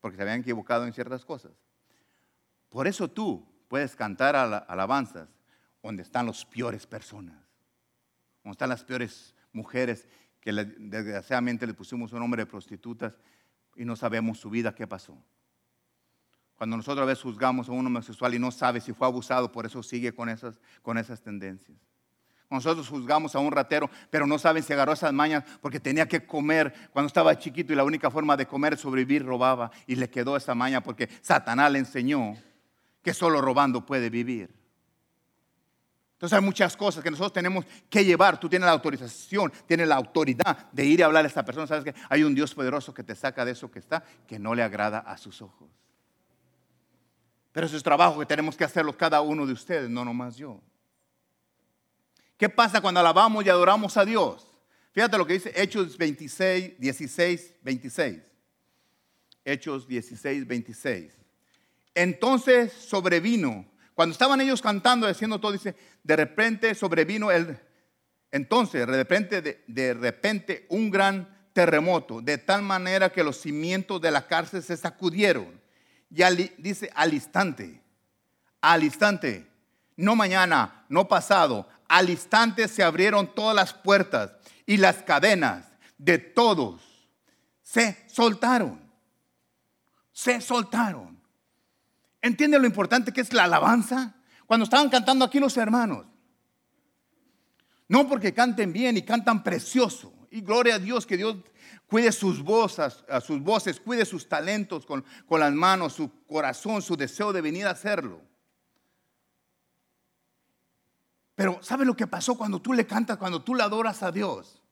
[0.00, 1.52] porque se habían equivocado en ciertas cosas.
[2.68, 5.28] Por eso tú puedes cantar alabanzas
[5.82, 7.36] donde están las peores personas,
[8.42, 10.08] donde están las peores mujeres
[10.40, 13.14] que desgraciadamente le pusimos un nombre de prostitutas
[13.76, 15.16] y no sabemos su vida, qué pasó.
[16.56, 19.66] Cuando nosotros a veces juzgamos a un homosexual y no sabe si fue abusado, por
[19.66, 21.78] eso sigue con esas, con esas tendencias.
[22.50, 26.26] Nosotros juzgamos a un ratero, pero no saben si agarró esas mañas porque tenía que
[26.26, 29.70] comer cuando estaba chiquito y la única forma de comer, sobrevivir, robaba.
[29.86, 32.36] Y le quedó esa maña porque Satanás le enseñó
[33.02, 34.54] que solo robando puede vivir.
[36.12, 38.38] Entonces hay muchas cosas que nosotros tenemos que llevar.
[38.38, 41.66] Tú tienes la autorización, tienes la autoridad de ir a hablar a esta persona.
[41.66, 44.54] Sabes que hay un Dios poderoso que te saca de eso que está, que no
[44.54, 45.68] le agrada a sus ojos.
[47.52, 50.60] Pero eso es trabajo que tenemos que hacerlo cada uno de ustedes, no nomás yo.
[52.36, 54.46] ¿Qué pasa cuando alabamos y adoramos a Dios?
[54.92, 58.20] Fíjate lo que dice Hechos 26, 16, 26.
[59.44, 61.12] Hechos 16, 26.
[61.94, 67.58] Entonces sobrevino, cuando estaban ellos cantando, diciendo todo, dice, de repente sobrevino el,
[68.34, 74.00] entonces, de repente, de, de repente un gran terremoto, de tal manera que los cimientos
[74.00, 75.62] de la cárcel se sacudieron.
[76.10, 76.22] Y
[76.58, 77.80] dice al instante,
[78.60, 79.46] al instante,
[79.96, 84.32] no mañana, no pasado, al instante se abrieron todas las puertas
[84.66, 85.66] y las cadenas
[85.98, 86.80] de todos
[87.62, 88.80] se soltaron.
[90.12, 91.20] Se soltaron.
[92.22, 94.14] ¿Entiende lo importante que es la alabanza?
[94.46, 96.06] Cuando estaban cantando aquí los hermanos.
[97.88, 100.12] No porque canten bien y cantan precioso.
[100.30, 101.36] Y gloria a Dios que Dios
[101.86, 106.96] cuide sus voces, sus voces, cuide sus talentos con, con las manos, su corazón, su
[106.96, 108.20] deseo de venir a hacerlo.
[111.34, 114.62] Pero ¿sabe lo que pasó cuando tú le cantas, cuando tú le adoras a Dios?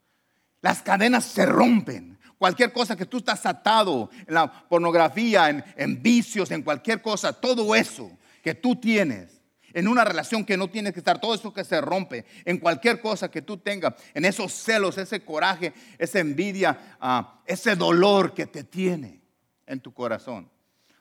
[0.61, 2.19] Las cadenas se rompen.
[2.39, 7.33] Cualquier cosa que tú estás atado, en la pornografía, en, en vicios, en cualquier cosa,
[7.33, 8.11] todo eso
[8.43, 9.43] que tú tienes,
[9.75, 13.01] en una relación que no tienes que estar, todo eso que se rompe, en cualquier
[13.01, 18.47] cosa que tú tengas, en esos celos, ese coraje, esa envidia, ah, ese dolor que
[18.47, 19.21] te tiene
[19.67, 20.51] en tu corazón,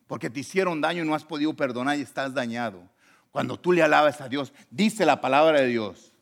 [0.07, 2.87] porque te hicieron daño y no has podido perdonar y estás dañado.
[3.31, 6.13] Cuando tú le alabas a Dios, dice la palabra de Dios,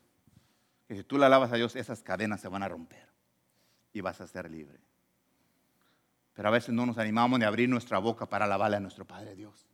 [0.86, 3.08] que si tú le alabas a Dios, esas cadenas se van a romper
[3.92, 4.78] y vas a ser libre.
[6.34, 9.04] Pero a veces no nos animamos ni a abrir nuestra boca para alabarle a nuestro
[9.04, 9.66] Padre Dios.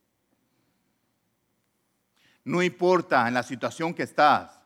[2.43, 4.63] No importa en la situación que estás.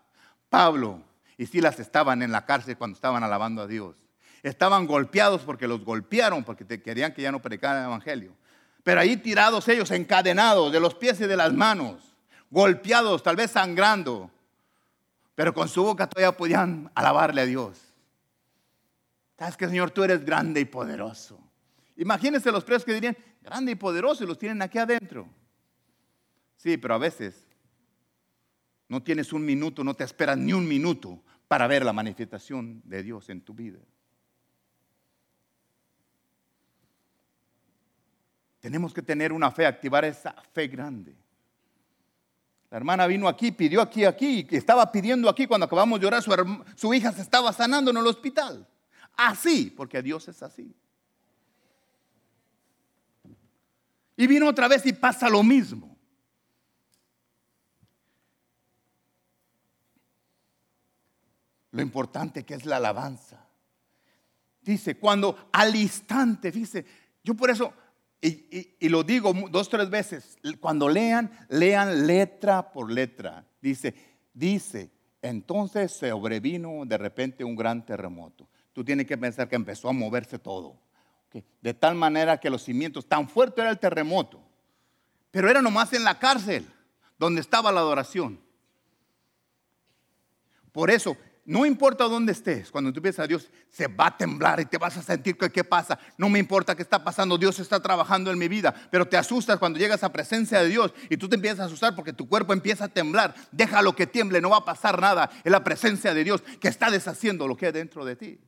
[0.49, 1.01] Pablo
[1.38, 3.95] y Silas estaban en la cárcel cuando estaban alabando a Dios.
[4.43, 8.34] Estaban golpeados porque los golpearon, porque te querían que ya no predicaran el Evangelio.
[8.84, 12.11] Pero ahí tirados ellos, encadenados de los pies y de las manos
[12.52, 14.30] golpeados, tal vez sangrando,
[15.34, 17.80] pero con su boca todavía podían alabarle a Dios.
[19.39, 21.39] Sabes que Señor, tú eres grande y poderoso.
[21.95, 25.28] Imagínense los presos que dirían, grande y poderoso, y los tienen aquí adentro.
[26.58, 27.47] Sí, pero a veces
[28.88, 33.02] no tienes un minuto, no te esperas ni un minuto para ver la manifestación de
[33.02, 33.80] Dios en tu vida.
[38.60, 41.16] Tenemos que tener una fe, activar esa fe grande.
[42.72, 46.32] La hermana vino aquí, pidió aquí, aquí, estaba pidiendo aquí cuando acabamos de orar, su,
[46.78, 48.65] su hija se estaba sanando en el hospital.
[49.17, 50.74] Así, porque Dios es así.
[54.15, 55.97] Y vino otra vez y pasa lo mismo.
[61.72, 63.47] Lo importante que es la alabanza.
[64.61, 66.86] Dice, cuando al instante, dice,
[67.22, 67.74] yo por eso
[68.22, 73.45] y, lo digo dos, tres veces, cuando lean, lean letra por letra.
[73.59, 73.95] Dice,
[74.34, 74.91] dice,
[75.24, 78.47] entonces sobrevino de repente un gran terremoto.
[78.74, 80.78] Tú tienes que pensar que empezó a moverse todo.
[81.61, 84.41] De tal manera que los cimientos, tan fuerte era el terremoto,
[85.32, 86.67] pero era nomás en la cárcel
[87.17, 88.39] donde estaba la adoración.
[90.72, 91.17] Por eso
[91.52, 94.78] no importa dónde estés, cuando tú piensas a Dios, se va a temblar y te
[94.78, 95.99] vas a sentir que qué pasa.
[96.18, 98.74] No me importa qué está pasando, Dios está trabajando en mi vida.
[98.89, 101.93] Pero te asustas cuando llegas a presencia de Dios y tú te empiezas a asustar
[101.93, 103.36] porque tu cuerpo empieza a temblar.
[103.52, 105.30] Déjalo que tiemble, no va a pasar nada.
[105.43, 108.39] Es la presencia de Dios que está deshaciendo lo que hay dentro de ti.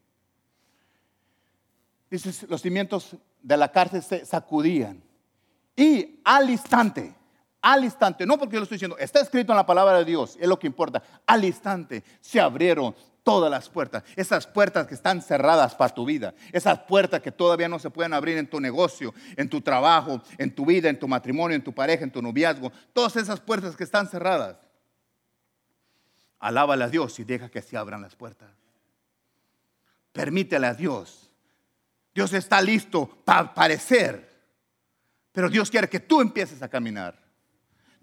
[2.10, 5.04] Dices, los cimientos de la cárcel se sacudían.
[5.76, 7.14] Y al instante,
[7.64, 10.38] al instante, no porque yo lo estoy diciendo, está escrito en la palabra de Dios,
[10.40, 11.02] es lo que importa.
[11.26, 12.94] Al instante se abrieron
[13.24, 17.70] todas las puertas, esas puertas que están cerradas para tu vida, esas puertas que todavía
[17.70, 21.08] no se pueden abrir en tu negocio, en tu trabajo, en tu vida, en tu
[21.08, 24.58] matrimonio, en tu pareja, en tu noviazgo, todas esas puertas que están cerradas.
[26.40, 28.50] Alábale a Dios y deja que se abran las puertas.
[30.12, 31.32] Permítele a Dios.
[32.14, 34.30] Dios está listo para aparecer,
[35.32, 37.23] pero Dios quiere que tú empieces a caminar.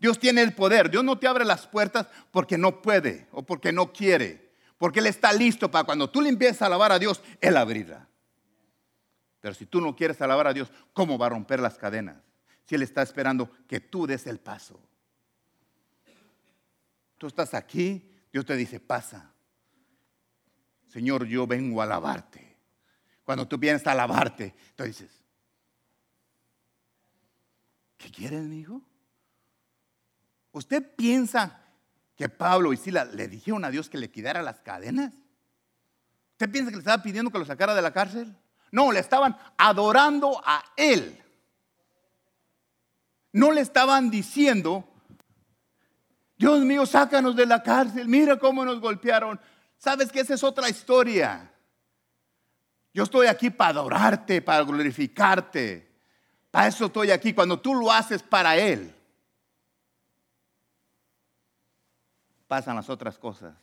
[0.01, 0.91] Dios tiene el poder.
[0.91, 4.51] Dios no te abre las puertas porque no puede o porque no quiere.
[4.79, 8.09] Porque Él está listo para cuando tú le empieces a alabar a Dios, Él abrirá.
[9.41, 12.17] Pero si tú no quieres alabar a Dios, ¿cómo va a romper las cadenas?
[12.65, 14.81] Si Él está esperando que tú des el paso.
[17.19, 19.35] Tú estás aquí, Dios te dice, pasa.
[20.89, 22.57] Señor, yo vengo a alabarte.
[23.25, 25.11] Cuando tú vienes a alabarte, tú dices,
[27.99, 28.83] ¿qué quieres, mi hijo?
[30.53, 31.61] ¿Usted piensa
[32.17, 35.15] que Pablo y Sila le dijeron a Dios que le quitara las cadenas?
[36.33, 38.37] ¿Usted piensa que le estaba pidiendo que lo sacara de la cárcel?
[38.73, 41.23] No, le estaban adorando a él.
[43.33, 44.89] No le estaban diciendo,
[46.37, 49.41] Dios mío, sácanos de la cárcel, mira cómo nos golpearon.
[49.77, 51.53] Sabes que esa es otra historia.
[52.93, 55.91] Yo estoy aquí para adorarte, para glorificarte.
[56.51, 58.95] Para eso estoy aquí, cuando tú lo haces para Él.
[62.51, 63.55] Pasan las otras cosas.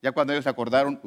[0.00, 1.00] Ya cuando ellos se acordaron,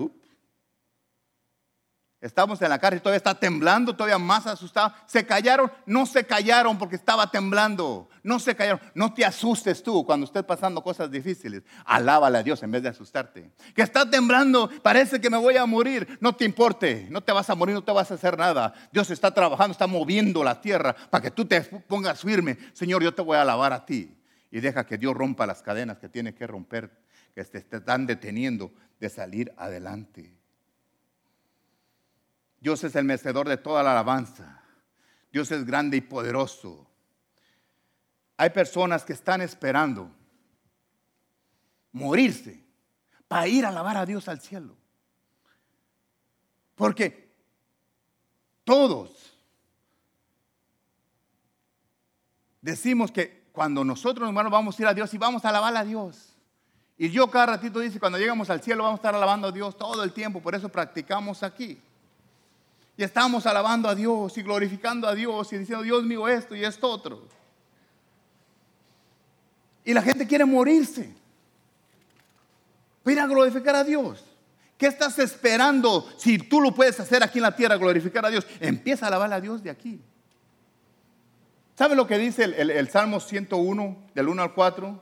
[2.20, 4.94] Estamos en la cárcel, todavía está temblando, todavía más asustado.
[5.06, 5.72] ¿Se callaron?
[5.86, 8.10] No se callaron porque estaba temblando.
[8.22, 8.82] No se callaron.
[8.94, 11.64] No te asustes tú cuando estés pasando cosas difíciles.
[11.86, 13.52] Alábale a Dios en vez de asustarte.
[13.74, 16.18] Que está temblando, parece que me voy a morir.
[16.20, 18.74] No te importe, no te vas a morir, no te vas a hacer nada.
[18.92, 22.58] Dios está trabajando, está moviendo la tierra para que tú te pongas firme.
[22.74, 24.14] Señor, yo te voy a alabar a ti.
[24.54, 26.92] Y deja que Dios rompa las cadenas que tiene que romper,
[27.34, 30.32] que te están deteniendo de salir adelante.
[32.60, 34.64] Dios es el mecedor de toda la alabanza.
[35.32, 36.88] Dios es grande y poderoso.
[38.38, 40.12] Hay personas que están esperando
[41.92, 42.64] morirse
[43.28, 44.78] para ir a alabar a Dios al cielo.
[46.76, 47.34] Porque
[48.64, 49.36] todos
[52.62, 55.86] decimos que cuando nosotros hermanos vamos a ir a Dios y vamos a alabar a
[55.86, 56.34] Dios.
[56.98, 59.78] Y yo cada ratito dice, cuando llegamos al cielo vamos a estar alabando a Dios
[59.78, 61.80] todo el tiempo, por eso practicamos aquí.
[62.98, 66.66] Y estamos alabando a Dios y glorificando a Dios y diciendo, Dios mío, esto y
[66.66, 67.28] esto otro.
[69.86, 71.14] Y la gente quiere morirse.
[73.06, 74.24] Ir a glorificar a Dios.
[74.78, 78.48] ¿Qué estás esperando si tú lo puedes hacer aquí en la tierra, glorificar a Dios?
[78.60, 80.02] Empieza a alabar a Dios de aquí.
[81.76, 85.00] ¿Sabe lo que dice el, Salmo 101, del 1 al 4?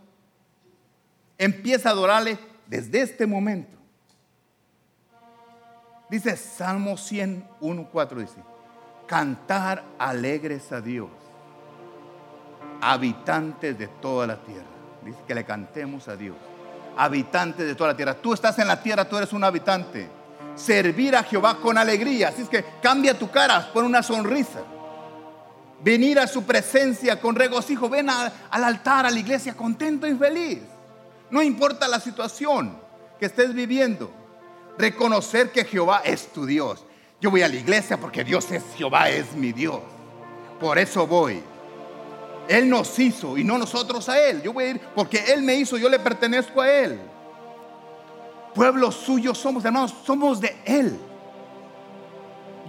[1.38, 3.78] Empieza a adorarle desde este momento.
[6.10, 8.36] Dice Salmo 101, 4, dice,
[9.08, 11.10] cantar alegres a Dios,
[12.82, 14.66] habitantes de toda la tierra.
[15.06, 16.36] Dice que le cantemos a Dios,
[16.98, 18.14] habitantes de toda la tierra.
[18.14, 20.10] Tú estás en la tierra, tú eres un habitante.
[20.56, 22.28] Servir a Jehová con alegría.
[22.30, 24.62] Así es que cambia tu cara, pon una sonrisa.
[25.84, 27.90] Venir a su presencia con regocijo.
[27.90, 30.60] Ven al altar, a la iglesia, contento y feliz.
[31.30, 32.78] No importa la situación
[33.20, 34.12] que estés viviendo
[34.78, 36.84] reconocer que Jehová es tu Dios.
[37.20, 39.80] Yo voy a la iglesia porque Dios es Jehová, es mi Dios.
[40.60, 41.42] Por eso voy.
[42.48, 44.42] Él nos hizo y no nosotros a Él.
[44.42, 47.00] Yo voy a ir porque Él me hizo, yo le pertenezco a Él.
[48.54, 51.00] Pueblo suyo somos, hermanos, somos de Él.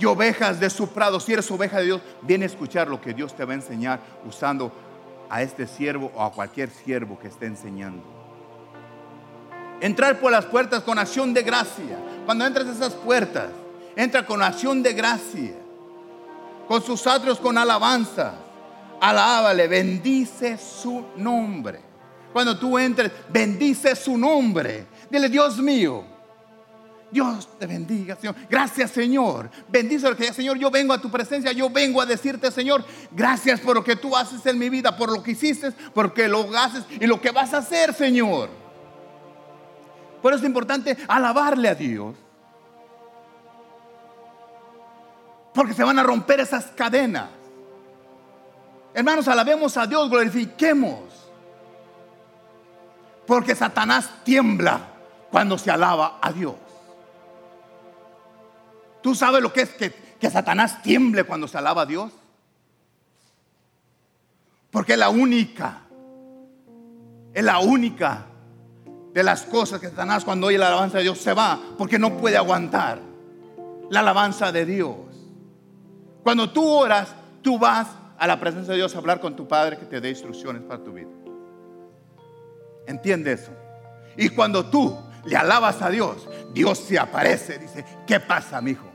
[0.02, 1.20] Y ovejas de su prado.
[1.20, 4.00] Si eres oveja de Dios, viene a escuchar lo que Dios te va a enseñar
[4.26, 4.72] usando
[5.30, 8.02] a este siervo o a cualquier siervo que esté enseñando.
[9.80, 11.96] Entrar por las puertas con acción de gracia.
[12.26, 13.50] Cuando entras a esas puertas,
[13.94, 15.54] entra con acción de gracia.
[16.66, 18.34] Con sus atrios con alabanza.
[19.00, 21.78] Alábale, bendice su nombre.
[22.32, 24.84] Cuando tú entres, bendice su nombre.
[25.08, 26.02] Dile, Dios mío,
[27.12, 28.34] Dios te bendiga, Señor.
[28.48, 29.50] Gracias, Señor.
[29.68, 30.56] Bendice lo que Señor.
[30.56, 31.52] Yo vengo a tu presencia.
[31.52, 35.12] Yo vengo a decirte, Señor, gracias por lo que tú haces en mi vida, por
[35.12, 38.48] lo que hiciste, porque lo haces y lo que vas a hacer, Señor.
[40.22, 42.14] Por eso es importante alabarle a Dios.
[45.52, 47.28] Porque se van a romper esas cadenas.
[48.94, 50.98] Hermanos, alabemos a Dios, glorifiquemos.
[53.26, 54.80] Porque Satanás tiembla
[55.30, 56.54] cuando se alaba a Dios.
[59.02, 62.12] ¿Tú sabes lo que es que, Satanás tiemble cuando se alaba a Dios?
[64.70, 65.82] Porque es la única,
[67.34, 68.26] es la única
[69.12, 72.16] de las cosas que Satanás cuando oye la alabanza de Dios se va porque no
[72.16, 73.00] puede aguantar
[73.90, 74.96] la alabanza de Dios.
[76.22, 79.76] Cuando tú oras, tú vas a la presencia de Dios a hablar con tu Padre
[79.76, 81.10] que te dé instrucciones para tu vida.
[82.86, 83.52] Entiende eso.
[84.16, 88.91] Y cuando tú le alabas a Dios, Dios se aparece, dice, ¿qué pasa, mi hijo?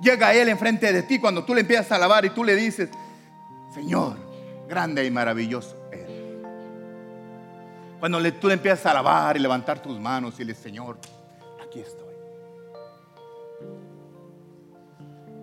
[0.00, 2.90] Llega Él enfrente de ti cuando tú le empiezas a alabar y tú le dices,
[3.74, 4.16] Señor,
[4.68, 5.76] grande y maravilloso
[7.98, 10.98] cuando tú le empiezas a alabar y levantar tus manos y le Señor,
[11.66, 12.06] aquí estoy.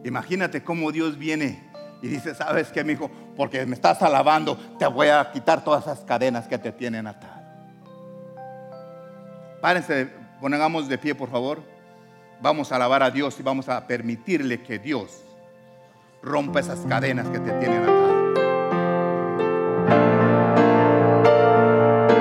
[0.04, 3.10] Imagínate cómo Dios viene y dice, ¿sabes qué, mi hijo?
[3.36, 7.41] Porque me estás alabando, te voy a quitar todas esas cadenas que te tienen atado.
[9.62, 10.10] Párense,
[10.41, 11.64] Pongamos de pie, por favor.
[12.44, 15.24] Vamos a alabar a Dios y vamos a permitirle que Dios
[16.22, 18.03] rompa esas cadenas que te tienen atrás.